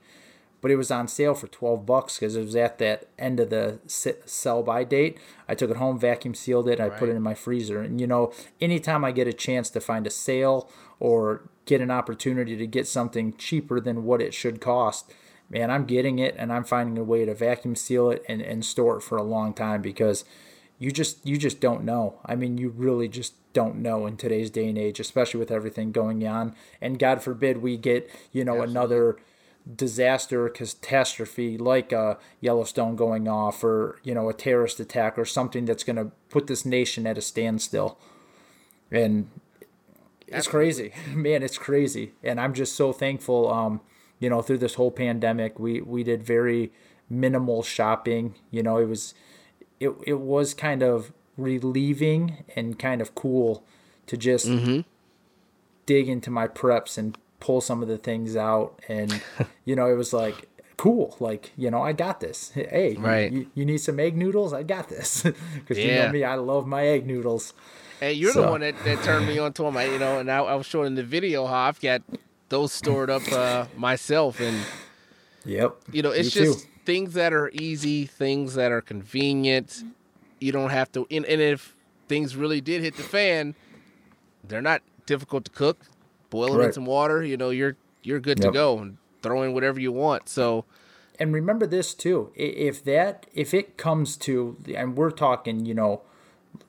[0.60, 3.50] but it was on sale for 12 bucks because it was at that end of
[3.50, 5.18] the sell by date.
[5.48, 7.80] I took it home, vacuum sealed it, and I put it in my freezer.
[7.80, 11.90] And you know, anytime I get a chance to find a sale or get an
[11.90, 15.12] opportunity to get something cheaper than what it should cost,
[15.48, 18.64] man, I'm getting it and I'm finding a way to vacuum seal it and, and
[18.64, 20.24] store it for a long time because
[20.78, 22.20] you just you just don't know.
[22.24, 25.92] I mean, you really just don't know in today's day and age, especially with everything
[25.92, 26.54] going on.
[26.80, 28.72] And God forbid we get, you know, Absolutely.
[28.72, 29.16] another
[29.76, 35.24] disaster or catastrophe like a Yellowstone going off or you know a terrorist attack or
[35.24, 37.98] something that's going to put this nation at a standstill.
[38.90, 39.30] And
[40.26, 40.92] it's crazy.
[41.14, 42.12] Man it's crazy.
[42.22, 43.80] And i'm just so thankful um
[44.18, 46.72] you know through this whole pandemic we we did very
[47.10, 48.36] minimal shopping.
[48.50, 49.14] You know it was
[49.80, 53.64] it, it was kind of relieving and kind of cool
[54.06, 54.80] to just mm-hmm.
[55.86, 59.22] dig into my preps and pull some of the things out and
[59.64, 63.32] you know it was like cool like you know i got this hey right.
[63.32, 65.22] you, you need some egg noodles i got this
[65.54, 65.84] because yeah.
[65.84, 67.52] you know me i love my egg noodles
[67.98, 68.42] hey you're so.
[68.42, 70.54] the one that, that turned me on to them I, you know and I, I
[70.54, 72.02] was showing the video how i've got
[72.48, 74.56] those stored up uh, myself and
[75.44, 76.68] yep you know it's just too.
[76.88, 79.84] things that are easy, things that are convenient.
[80.40, 81.06] You don't have to.
[81.10, 81.76] And, and if
[82.08, 83.54] things really did hit the fan,
[84.42, 85.84] they're not difficult to cook.
[86.30, 87.22] Boil them in some water.
[87.22, 90.28] You know, you're you're good to go and throw in whatever you want.
[90.28, 90.64] So
[91.18, 96.02] and remember this too if that if it comes to and we're talking you know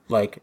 [0.07, 0.41] like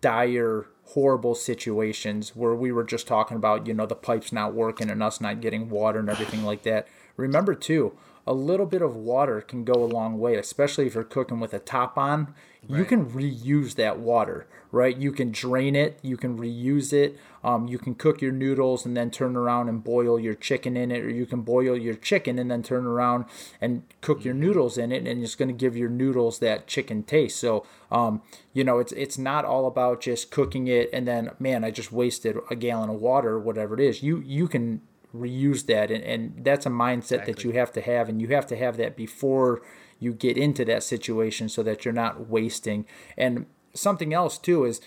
[0.00, 4.90] dire horrible situations where we were just talking about you know the pipes not working
[4.90, 6.86] and us not getting water and everything like that
[7.16, 7.96] remember too
[8.26, 11.54] a little bit of water can go a long way especially if you're cooking with
[11.54, 12.34] a top on
[12.66, 17.68] you can reuse that water right you can drain it you can reuse it um,
[17.68, 21.04] you can cook your noodles and then turn around and boil your chicken in it
[21.04, 23.24] or you can boil your chicken and then turn around
[23.60, 27.02] and cook your noodles in it and it's going to give your noodles that chicken
[27.02, 27.38] taste.
[27.38, 28.22] So um,
[28.52, 31.92] you know it's it's not all about just cooking it and then man i just
[31.92, 34.02] wasted a gallon of water or whatever it is.
[34.02, 34.82] You you can
[35.14, 38.46] reuse that and, and that's a mindset that you have to have and you have
[38.46, 39.62] to have that before
[39.98, 42.86] you get into that situation so that you're not wasting.
[43.16, 44.80] And something else too is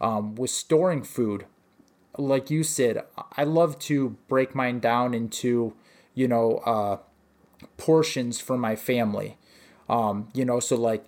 [0.00, 1.46] um, with storing food
[2.18, 3.02] like you said
[3.36, 5.74] i love to break mine down into
[6.14, 6.98] you know uh,
[7.76, 9.36] portions for my family.
[9.88, 11.04] Um, you know so like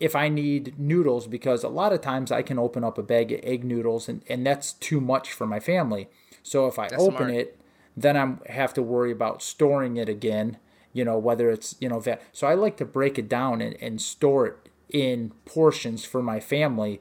[0.00, 3.32] if i need noodles because a lot of times i can open up a bag
[3.32, 6.08] of egg noodles and, and that's too much for my family.
[6.42, 7.30] So if i open smart.
[7.30, 7.60] it
[7.96, 10.58] then i have to worry about storing it again
[10.92, 13.76] you know whether it's you know that so i like to break it down and,
[13.80, 14.56] and store it
[14.90, 17.00] in portions for my family.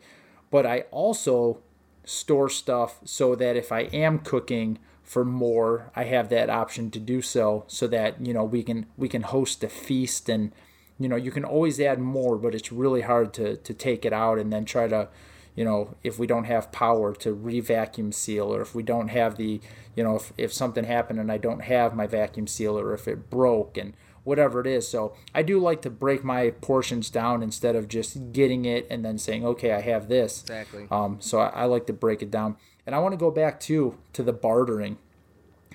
[0.52, 1.60] But i also
[2.08, 7.00] store stuff so that if i am cooking for more i have that option to
[7.00, 10.54] do so so that you know we can we can host a feast and
[10.98, 14.14] you know you can always add more but it's really hard to to take it
[14.14, 15.10] out and then try to
[15.54, 19.36] you know if we don't have power to re-vacuum seal or if we don't have
[19.36, 19.60] the
[19.96, 23.08] you know if, if something happened and i don't have my vacuum sealer or if
[23.08, 23.94] it broke and
[24.28, 28.32] whatever it is so i do like to break my portions down instead of just
[28.34, 30.86] getting it and then saying okay i have this Exactly.
[30.92, 33.60] um, so I, I like to break it down and i want to go back
[33.62, 34.98] to to the bartering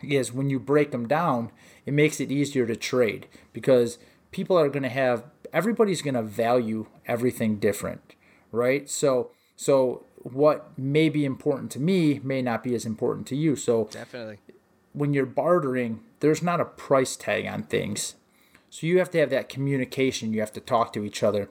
[0.03, 1.53] is when you break them down,
[1.87, 3.99] it makes it easier to trade because
[4.33, 5.23] people are going to have
[5.53, 8.17] everybody's going to value everything different,
[8.51, 8.91] right?
[8.91, 13.55] So so what may be important to me may not be as important to you.
[13.55, 14.39] So definitely.
[14.93, 18.17] when you're bartering, there's not a price tag on things.
[18.73, 20.33] So you have to have that communication.
[20.33, 21.51] You have to talk to each other.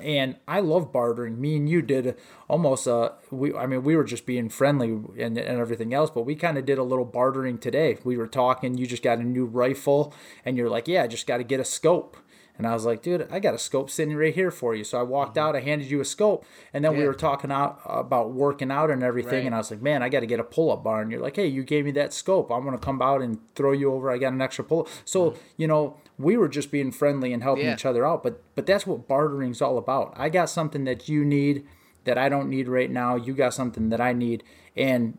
[0.00, 1.38] And I love bartering.
[1.38, 2.16] Me and you did
[2.48, 6.22] almost uh we I mean we were just being friendly and, and everything else, but
[6.22, 7.98] we kind of did a little bartering today.
[8.02, 11.26] We were talking, you just got a new rifle and you're like, "Yeah, I just
[11.26, 12.16] got to get a scope."
[12.58, 14.82] And I was like, dude, I got a scope sitting right here for you.
[14.82, 15.46] So I walked mm-hmm.
[15.46, 18.90] out, I handed you a scope, and then we were talking out about working out
[18.90, 19.32] and everything.
[19.32, 19.46] Right.
[19.46, 21.00] And I was like, man, I got to get a pull up bar.
[21.00, 22.50] And you're like, hey, you gave me that scope.
[22.50, 24.10] I'm going to come out and throw you over.
[24.10, 24.88] I got an extra pull.
[25.04, 25.40] So, mm-hmm.
[25.56, 27.74] you know, we were just being friendly and helping Yeah.
[27.74, 28.24] each other out.
[28.24, 30.12] But, but that's what bartering's all about.
[30.16, 31.64] I got something that you need
[32.04, 33.14] that I don't need right now.
[33.14, 34.42] You got something that I need.
[34.76, 35.16] And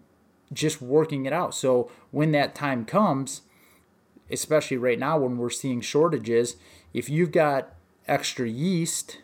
[0.52, 1.54] just working it out.
[1.54, 3.44] So when that time comes,
[4.32, 6.56] especially right now when we're seeing shortages,
[6.94, 7.74] if you've got
[8.08, 9.20] extra yeast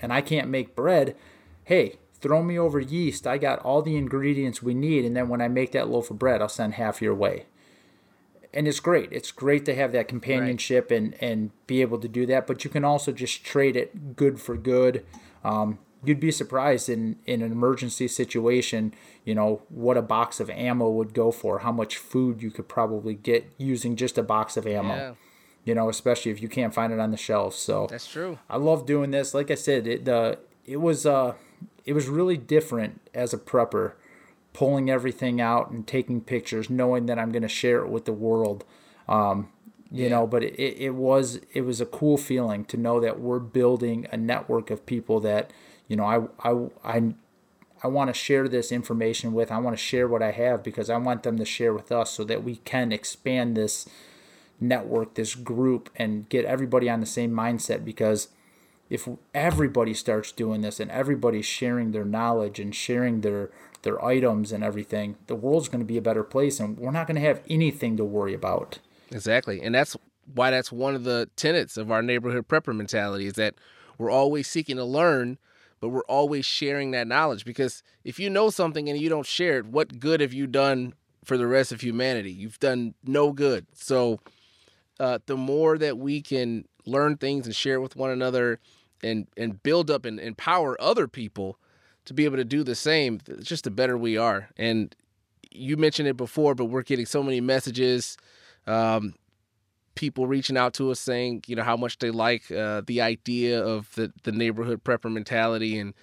[0.00, 1.16] and I can't make bread,
[1.64, 3.26] hey, throw me over yeast.
[3.26, 5.04] I got all the ingredients we need.
[5.04, 7.46] And then when I make that loaf of bread, I'll send half your way.
[8.54, 9.08] And it's great.
[9.12, 12.46] It's great to have that companionship and, and be able to do that.
[12.46, 15.06] But you can also just trade it good for good.
[15.42, 18.92] Um, you'd be surprised in, in an emergency situation,
[19.24, 22.68] you know, what a box of ammo would go for, how much food you could
[22.68, 24.94] probably get using just a box of ammo.
[24.94, 25.14] Yeah.
[25.64, 27.56] You know, especially if you can't find it on the shelves.
[27.56, 28.38] So That's true.
[28.50, 29.32] I love doing this.
[29.32, 31.34] Like I said, it the it was uh
[31.84, 33.92] it was really different as a prepper,
[34.52, 38.12] pulling everything out and taking pictures, knowing that I'm going to share it with the
[38.12, 38.64] world.
[39.08, 39.50] Um,
[39.90, 43.20] you know, but it, it, it was it was a cool feeling to know that
[43.20, 45.52] we're building a network of people that
[45.86, 47.14] you know I I I
[47.82, 49.52] I want to share this information with.
[49.52, 52.10] I want to share what I have because I want them to share with us
[52.10, 53.86] so that we can expand this
[54.62, 57.84] network, this group, and get everybody on the same mindset.
[57.84, 58.28] Because
[58.88, 63.50] if everybody starts doing this and everybody's sharing their knowledge and sharing their
[63.82, 67.06] their items and everything, the world's going to be a better place, and we're not
[67.06, 68.78] going to have anything to worry about.
[69.10, 69.60] Exactly.
[69.60, 69.96] And that's
[70.34, 73.54] why that's one of the tenets of our neighborhood prepper mentality is that
[73.98, 75.38] we're always seeking to learn,
[75.80, 77.44] but we're always sharing that knowledge.
[77.44, 80.94] Because if you know something and you don't share it, what good have you done
[81.24, 82.32] for the rest of humanity?
[82.32, 83.66] You've done no good.
[83.74, 84.20] So
[85.02, 88.60] uh, the more that we can learn things and share with one another
[89.02, 91.58] and, and build up and empower other people
[92.04, 94.48] to be able to do the same, just the better we are.
[94.56, 94.94] And
[95.50, 98.16] you mentioned it before, but we're getting so many messages
[98.68, 99.14] um,
[99.96, 103.60] people reaching out to us saying, you know, how much they like uh, the idea
[103.60, 105.94] of the, the neighborhood prepper mentality and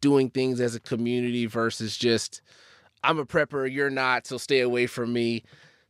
[0.00, 2.40] doing things as a community versus just,
[3.04, 5.44] I'm a prepper, you're not, so stay away from me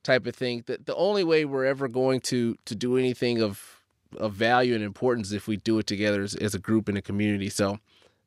[0.06, 0.62] type of thing.
[0.66, 3.82] The, the only way we're ever going to to do anything of
[4.16, 7.02] of value and importance if we do it together as, as a group in a
[7.02, 7.50] community.
[7.50, 7.80] So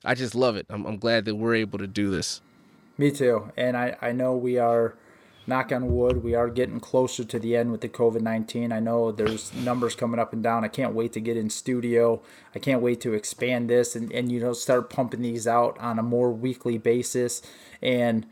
[0.03, 0.65] I just love it.
[0.69, 2.41] I'm, I'm glad that we're able to do this.
[2.97, 3.51] Me too.
[3.55, 4.95] And I, I know we are,
[5.47, 8.71] knock on wood, we are getting closer to the end with the COVID 19.
[8.71, 10.65] I know there's numbers coming up and down.
[10.65, 12.21] I can't wait to get in studio.
[12.53, 15.97] I can't wait to expand this and, and you know, start pumping these out on
[15.97, 17.41] a more weekly basis.
[17.81, 18.25] And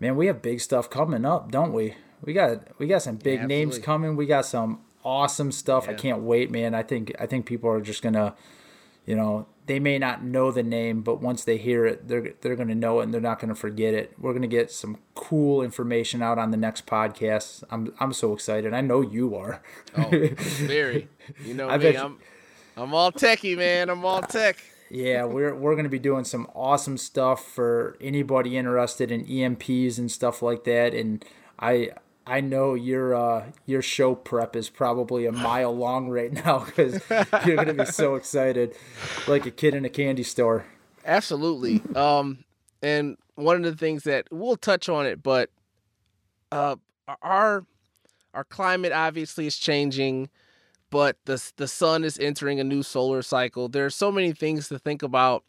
[0.00, 1.94] man, we have big stuff coming up, don't we?
[2.24, 4.16] We got we got some big yeah, names coming.
[4.16, 5.84] We got some awesome stuff.
[5.86, 5.92] Yeah.
[5.92, 6.74] I can't wait, man.
[6.74, 8.34] I think I think people are just gonna,
[9.06, 12.56] you know, they may not know the name, but once they hear it, they're they're
[12.56, 14.14] gonna know it and they're not gonna forget it.
[14.18, 17.62] We're gonna get some cool information out on the next podcast.
[17.70, 18.74] I'm I'm so excited.
[18.74, 19.62] I know you are.
[19.96, 21.08] Oh, very.
[21.44, 21.92] You know I me.
[21.92, 21.98] You.
[21.98, 22.18] I'm
[22.76, 23.90] I'm all techie, man.
[23.90, 24.56] I'm all tech.
[24.90, 30.10] Yeah, we're we're gonna be doing some awesome stuff for anybody interested in EMPs and
[30.10, 30.94] stuff like that.
[30.94, 31.24] And
[31.58, 31.90] I
[32.28, 37.00] I know your uh, your show prep is probably a mile long right now because
[37.46, 38.76] you're gonna be so excited,
[39.26, 40.66] like a kid in a candy store.
[41.06, 41.82] Absolutely.
[41.96, 42.44] Um,
[42.82, 45.48] and one of the things that we'll touch on it, but
[46.52, 46.76] uh,
[47.22, 47.64] our
[48.34, 50.28] our climate obviously is changing,
[50.90, 53.70] but the the sun is entering a new solar cycle.
[53.70, 55.44] There are so many things to think about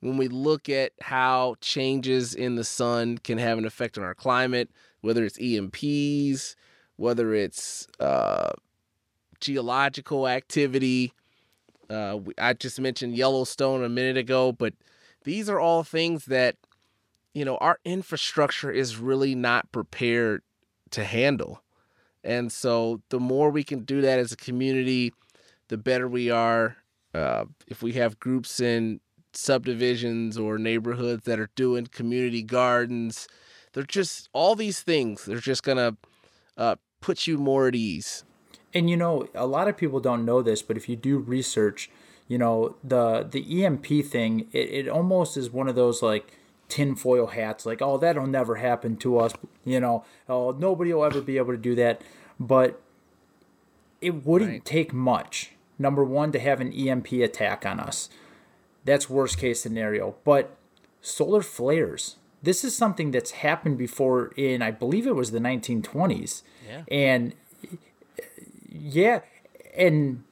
[0.00, 4.14] when we look at how changes in the sun can have an effect on our
[4.14, 4.68] climate
[5.00, 6.54] whether it's EMPs,
[6.96, 8.50] whether it's uh,
[9.40, 11.12] geological activity.
[11.88, 14.74] Uh, I just mentioned Yellowstone a minute ago, but
[15.24, 16.56] these are all things that,
[17.34, 20.42] you know, our infrastructure is really not prepared
[20.90, 21.62] to handle.
[22.24, 25.12] And so the more we can do that as a community,
[25.68, 26.76] the better we are.
[27.14, 29.00] Uh, if we have groups in
[29.32, 33.28] subdivisions or neighborhoods that are doing community gardens,
[33.72, 35.24] they're just all these things.
[35.24, 35.96] They're just gonna
[36.56, 38.24] uh, put you more at ease.
[38.74, 41.90] And you know, a lot of people don't know this, but if you do research,
[42.26, 46.38] you know, the the EMP thing, it, it almost is one of those like
[46.68, 49.32] tinfoil hats, like, oh, that'll never happen to us,
[49.64, 52.02] you know, oh, nobody will ever be able to do that.
[52.38, 52.80] But
[54.00, 54.64] it wouldn't right.
[54.64, 58.08] take much, number one, to have an EMP attack on us.
[58.84, 60.16] That's worst case scenario.
[60.24, 60.56] But
[61.00, 66.42] solar flares, this is something that's happened before in I believe it was the 1920s.
[66.66, 66.82] Yeah.
[66.88, 67.34] And
[68.70, 69.20] yeah,
[69.76, 70.24] and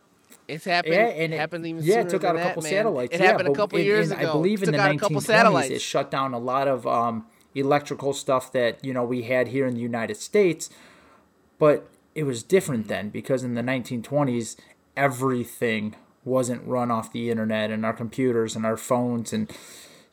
[0.48, 0.94] it's happened.
[0.94, 3.14] Yeah, and it happened even yeah, it took out a couple that, satellites.
[3.14, 4.28] It yeah, happened a couple years ago.
[4.28, 8.84] I believe in the 1920s, it shut down a lot of um, electrical stuff that
[8.84, 10.70] you know we had here in the United States.
[11.58, 14.56] But it was different then because in the 1920s,
[14.96, 19.50] everything wasn't run off the internet and our computers and our phones and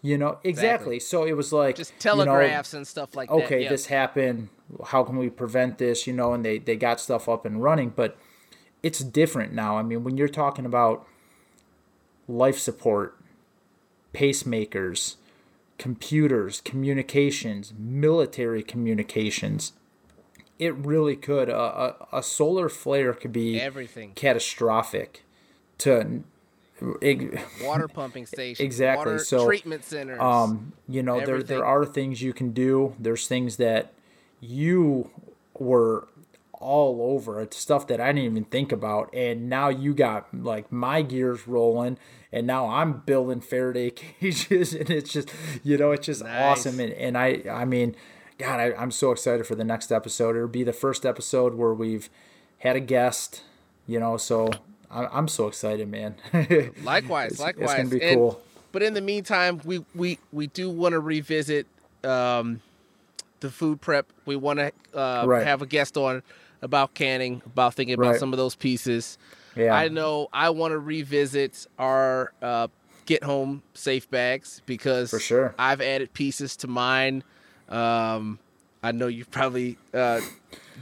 [0.03, 0.49] you know, exactly.
[0.49, 0.99] exactly.
[0.99, 3.45] So it was like just telegraphs you know, and stuff like okay, that.
[3.45, 4.49] Okay, this happened.
[4.87, 6.05] How can we prevent this?
[6.05, 8.17] You know, and they they got stuff up and running, but
[8.83, 9.77] it's different now.
[9.77, 11.07] I mean, when you're talking about
[12.27, 13.17] life support,
[14.13, 15.15] pacemakers,
[15.77, 19.71] computers, communications, military communications,
[20.59, 21.47] it really could.
[21.47, 25.23] A, a, a solar flare could be everything catastrophic
[25.77, 26.23] to
[27.61, 29.19] water pumping station, exactly.
[29.19, 30.19] so treatment centers.
[30.19, 31.45] Um, you know, everything.
[31.47, 32.95] there there are things you can do.
[32.99, 33.93] There's things that
[34.39, 35.09] you
[35.57, 36.07] were
[36.53, 37.41] all over.
[37.41, 41.47] It's stuff that I didn't even think about, and now you got like my gears
[41.47, 41.97] rolling,
[42.31, 43.89] and now I'm building Faraday
[44.19, 45.29] cages, and it's just
[45.63, 46.59] you know it's just nice.
[46.59, 46.79] awesome.
[46.79, 47.95] And, and I I mean,
[48.37, 50.35] God, I, I'm so excited for the next episode.
[50.35, 52.09] It'll be the first episode where we've
[52.59, 53.43] had a guest.
[53.85, 54.49] You know, so
[54.93, 56.15] I'm so excited, man.
[56.83, 57.63] likewise, it's, likewise.
[57.63, 58.41] It's gonna be and, cool.
[58.71, 61.67] But in the meantime, we we we do want to revisit
[62.03, 62.61] um,
[63.39, 64.07] the food prep.
[64.25, 65.45] We want to uh, right.
[65.45, 66.23] have a guest on
[66.61, 68.19] about canning, about thinking about right.
[68.19, 69.17] some of those pieces.
[69.55, 69.75] Yeah.
[69.75, 72.67] I know I want to revisit our uh,
[73.05, 77.23] get home safe bags because for sure I've added pieces to mine.
[77.69, 78.39] Um,
[78.83, 80.19] I know you've probably uh,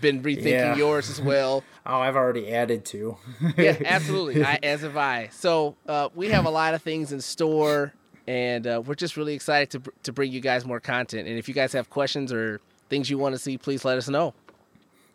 [0.01, 0.75] been rethinking yeah.
[0.75, 1.63] yours as well.
[1.83, 3.17] Oh, I've already added to.
[3.57, 4.45] yeah, absolutely.
[4.45, 5.29] I, as have I.
[5.31, 7.91] So uh, we have a lot of things in store,
[8.27, 11.27] and uh, we're just really excited to to bring you guys more content.
[11.27, 14.07] And if you guys have questions or things you want to see, please let us
[14.07, 14.35] know.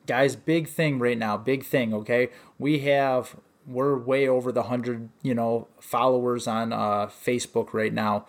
[0.09, 1.37] Guys, big thing right now.
[1.37, 1.95] Big thing.
[1.95, 7.93] Okay, we have we're way over the hundred you know followers on uh, Facebook right
[7.93, 8.27] now,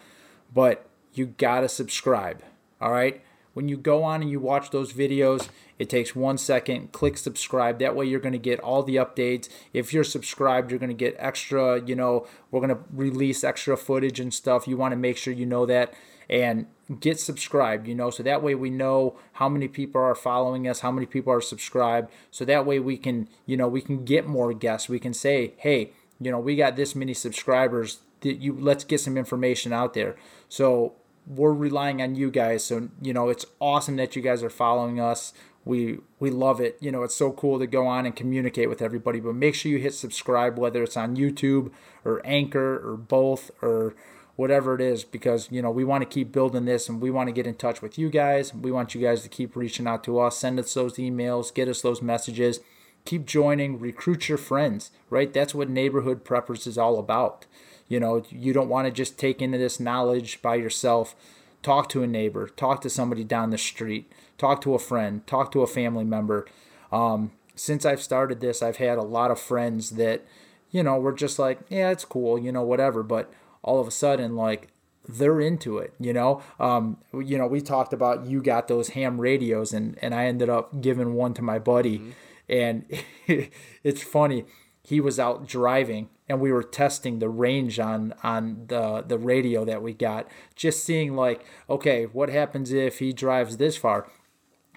[0.54, 2.44] but you gotta subscribe.
[2.80, 3.24] All right
[3.58, 6.92] when you go on and you watch those videos, it takes one second.
[6.92, 7.80] Click subscribe.
[7.80, 9.50] That way, you're going to get all the updates.
[9.74, 11.82] If you're subscribed, you're going to get extra.
[11.84, 14.68] You know, we're going to release extra footage and stuff.
[14.68, 15.92] You want to make sure you know that
[16.30, 16.68] and
[17.00, 17.88] get subscribed.
[17.88, 21.08] You know, so that way we know how many people are following us, how many
[21.08, 22.12] people are subscribed.
[22.30, 24.88] So that way we can, you know, we can get more guests.
[24.88, 28.02] We can say, hey, you know, we got this many subscribers.
[28.22, 30.16] That you let's get some information out there.
[30.48, 30.94] So
[31.28, 32.64] we're relying on you guys.
[32.64, 35.34] So you know, it's awesome that you guys are following us.
[35.66, 36.78] We we love it.
[36.80, 39.20] You know, it's so cool to go on and communicate with everybody.
[39.20, 41.72] But make sure you hit subscribe, whether it's on YouTube
[42.06, 43.96] or Anchor or both or
[44.36, 47.28] whatever it is, because you know we want to keep building this and we want
[47.28, 48.54] to get in touch with you guys.
[48.54, 51.68] We want you guys to keep reaching out to us, send us those emails, get
[51.68, 52.62] us those messages
[53.08, 55.34] keep joining, recruit your friends, right?
[55.34, 57.46] That's what neighborhood preppers is all about.
[57.88, 61.16] You know, you don't want to just take into this knowledge by yourself.
[61.64, 65.52] Talk to a neighbor, talk to somebody down the street, talk to a friend, talk
[65.52, 66.46] to a family member.
[66.92, 70.24] Um, since I've started this, I've had a lot of friends that,
[70.70, 73.04] you know, were just like, yeah, it's cool, you know, whatever.
[73.04, 73.34] But
[73.64, 74.68] all of a sudden, like,
[75.10, 76.42] they're into it, you know.
[76.60, 80.50] Um, you know, we talked about you got those ham radios, and and I ended
[80.50, 82.00] up giving one to my buddy.
[82.00, 82.12] Mm-hmm
[82.50, 82.86] and
[83.84, 84.46] it's funny
[84.84, 89.64] he was out driving and we were testing the range on on the the radio
[89.66, 94.10] that we got just seeing like okay what happens if he drives this far?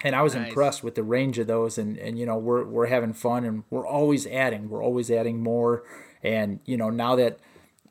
[0.03, 0.47] And I was nice.
[0.47, 3.63] impressed with the range of those and and you know we're we're having fun and
[3.69, 5.83] we're always adding we're always adding more.
[6.23, 7.39] And you know now that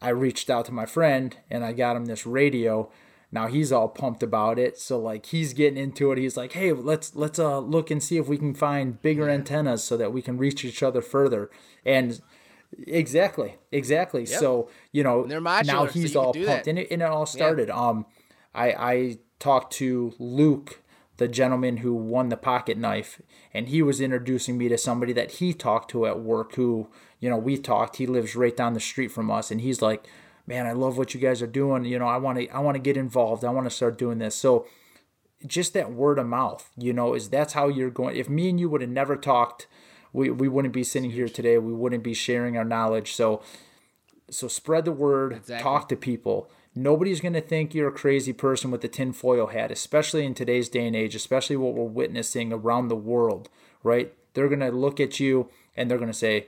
[0.03, 2.91] I reached out to my friend and I got him this radio
[3.32, 4.77] now he's all pumped about it.
[4.77, 6.19] So like he's getting into it.
[6.19, 9.35] He's like hey let's let's uh look and see if we can find bigger yeah.
[9.35, 11.49] antennas so that we can reach each other further.
[11.85, 12.20] And
[12.87, 14.39] exactly exactly yep.
[14.39, 17.75] so you know now he's so all pumped and it, and it all started yeah.
[17.75, 18.07] um
[18.55, 20.83] i i talked to luke
[21.17, 23.21] the gentleman who won the pocket knife
[23.53, 26.89] and he was introducing me to somebody that he talked to at work who
[27.19, 30.07] you know we talked he lives right down the street from us and he's like
[30.51, 31.85] man, I love what you guys are doing.
[31.85, 33.45] You know, I want to I want to get involved.
[33.45, 34.35] I want to start doing this.
[34.35, 34.67] So
[35.47, 38.17] just that word of mouth, you know, is that's how you're going.
[38.17, 39.69] If me and you would have never talked,
[40.12, 41.59] we, we wouldn't be sitting here today.
[41.59, 43.15] We wouldn't be sharing our knowledge.
[43.15, 43.43] So
[44.31, 45.62] so spread the word, exactly.
[45.62, 46.49] talk to people.
[46.74, 50.69] Nobody's going to think you're a crazy person with a tinfoil hat, especially in today's
[50.69, 53.49] day and age, especially what we're witnessing around the world,
[53.82, 54.15] right?
[54.35, 56.47] They're going to look at you and they're going to say,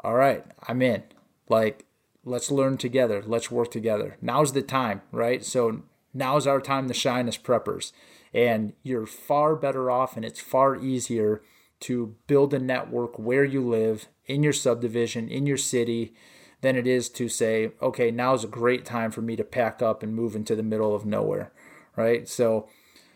[0.00, 1.04] All right, I'm in.
[1.48, 1.86] Like,
[2.24, 5.82] let's learn together let's work together now's the time right so
[6.14, 7.92] now's our time to shine as preppers
[8.32, 11.42] and you're far better off and it's far easier
[11.82, 16.14] to build a network where you live in your subdivision in your city
[16.60, 19.82] than it is to say okay now is a great time for me to pack
[19.82, 21.52] up and move into the middle of nowhere
[21.96, 22.68] right so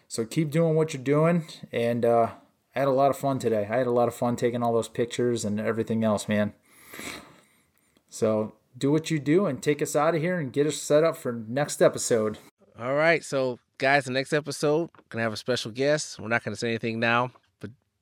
[0.08, 2.30] so keep doing what you're doing and uh,
[2.74, 4.72] i had a lot of fun today i had a lot of fun taking all
[4.72, 6.52] those pictures and everything else man
[8.08, 11.04] so do what you do and take us out of here and get us set
[11.04, 12.38] up for next episode.
[12.78, 13.24] All right.
[13.24, 16.20] So, guys, the next episode, gonna have a special guest.
[16.20, 17.30] We're not gonna say anything now,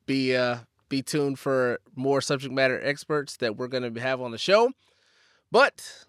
[0.07, 0.59] be uh
[0.89, 4.73] be tuned for more subject matter experts that we're gonna have on the show.
[5.51, 6.07] But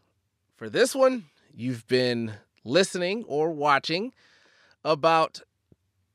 [0.55, 4.13] for this one, you've been listening or watching
[4.83, 5.41] about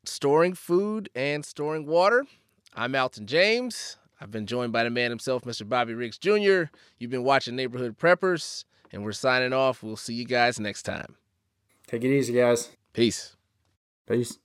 [0.04, 2.24] storing food and storing water.
[2.74, 3.96] I'm Alton James.
[4.20, 5.68] I've been joined by the man himself, Mr.
[5.68, 6.64] Bobby Riggs Jr.
[6.98, 9.82] You've been watching Neighborhood Preppers, and we're signing off.
[9.82, 11.16] We'll see you guys next time.
[11.86, 12.70] Take it easy, guys.
[12.92, 13.36] Peace.
[14.06, 14.38] Peace.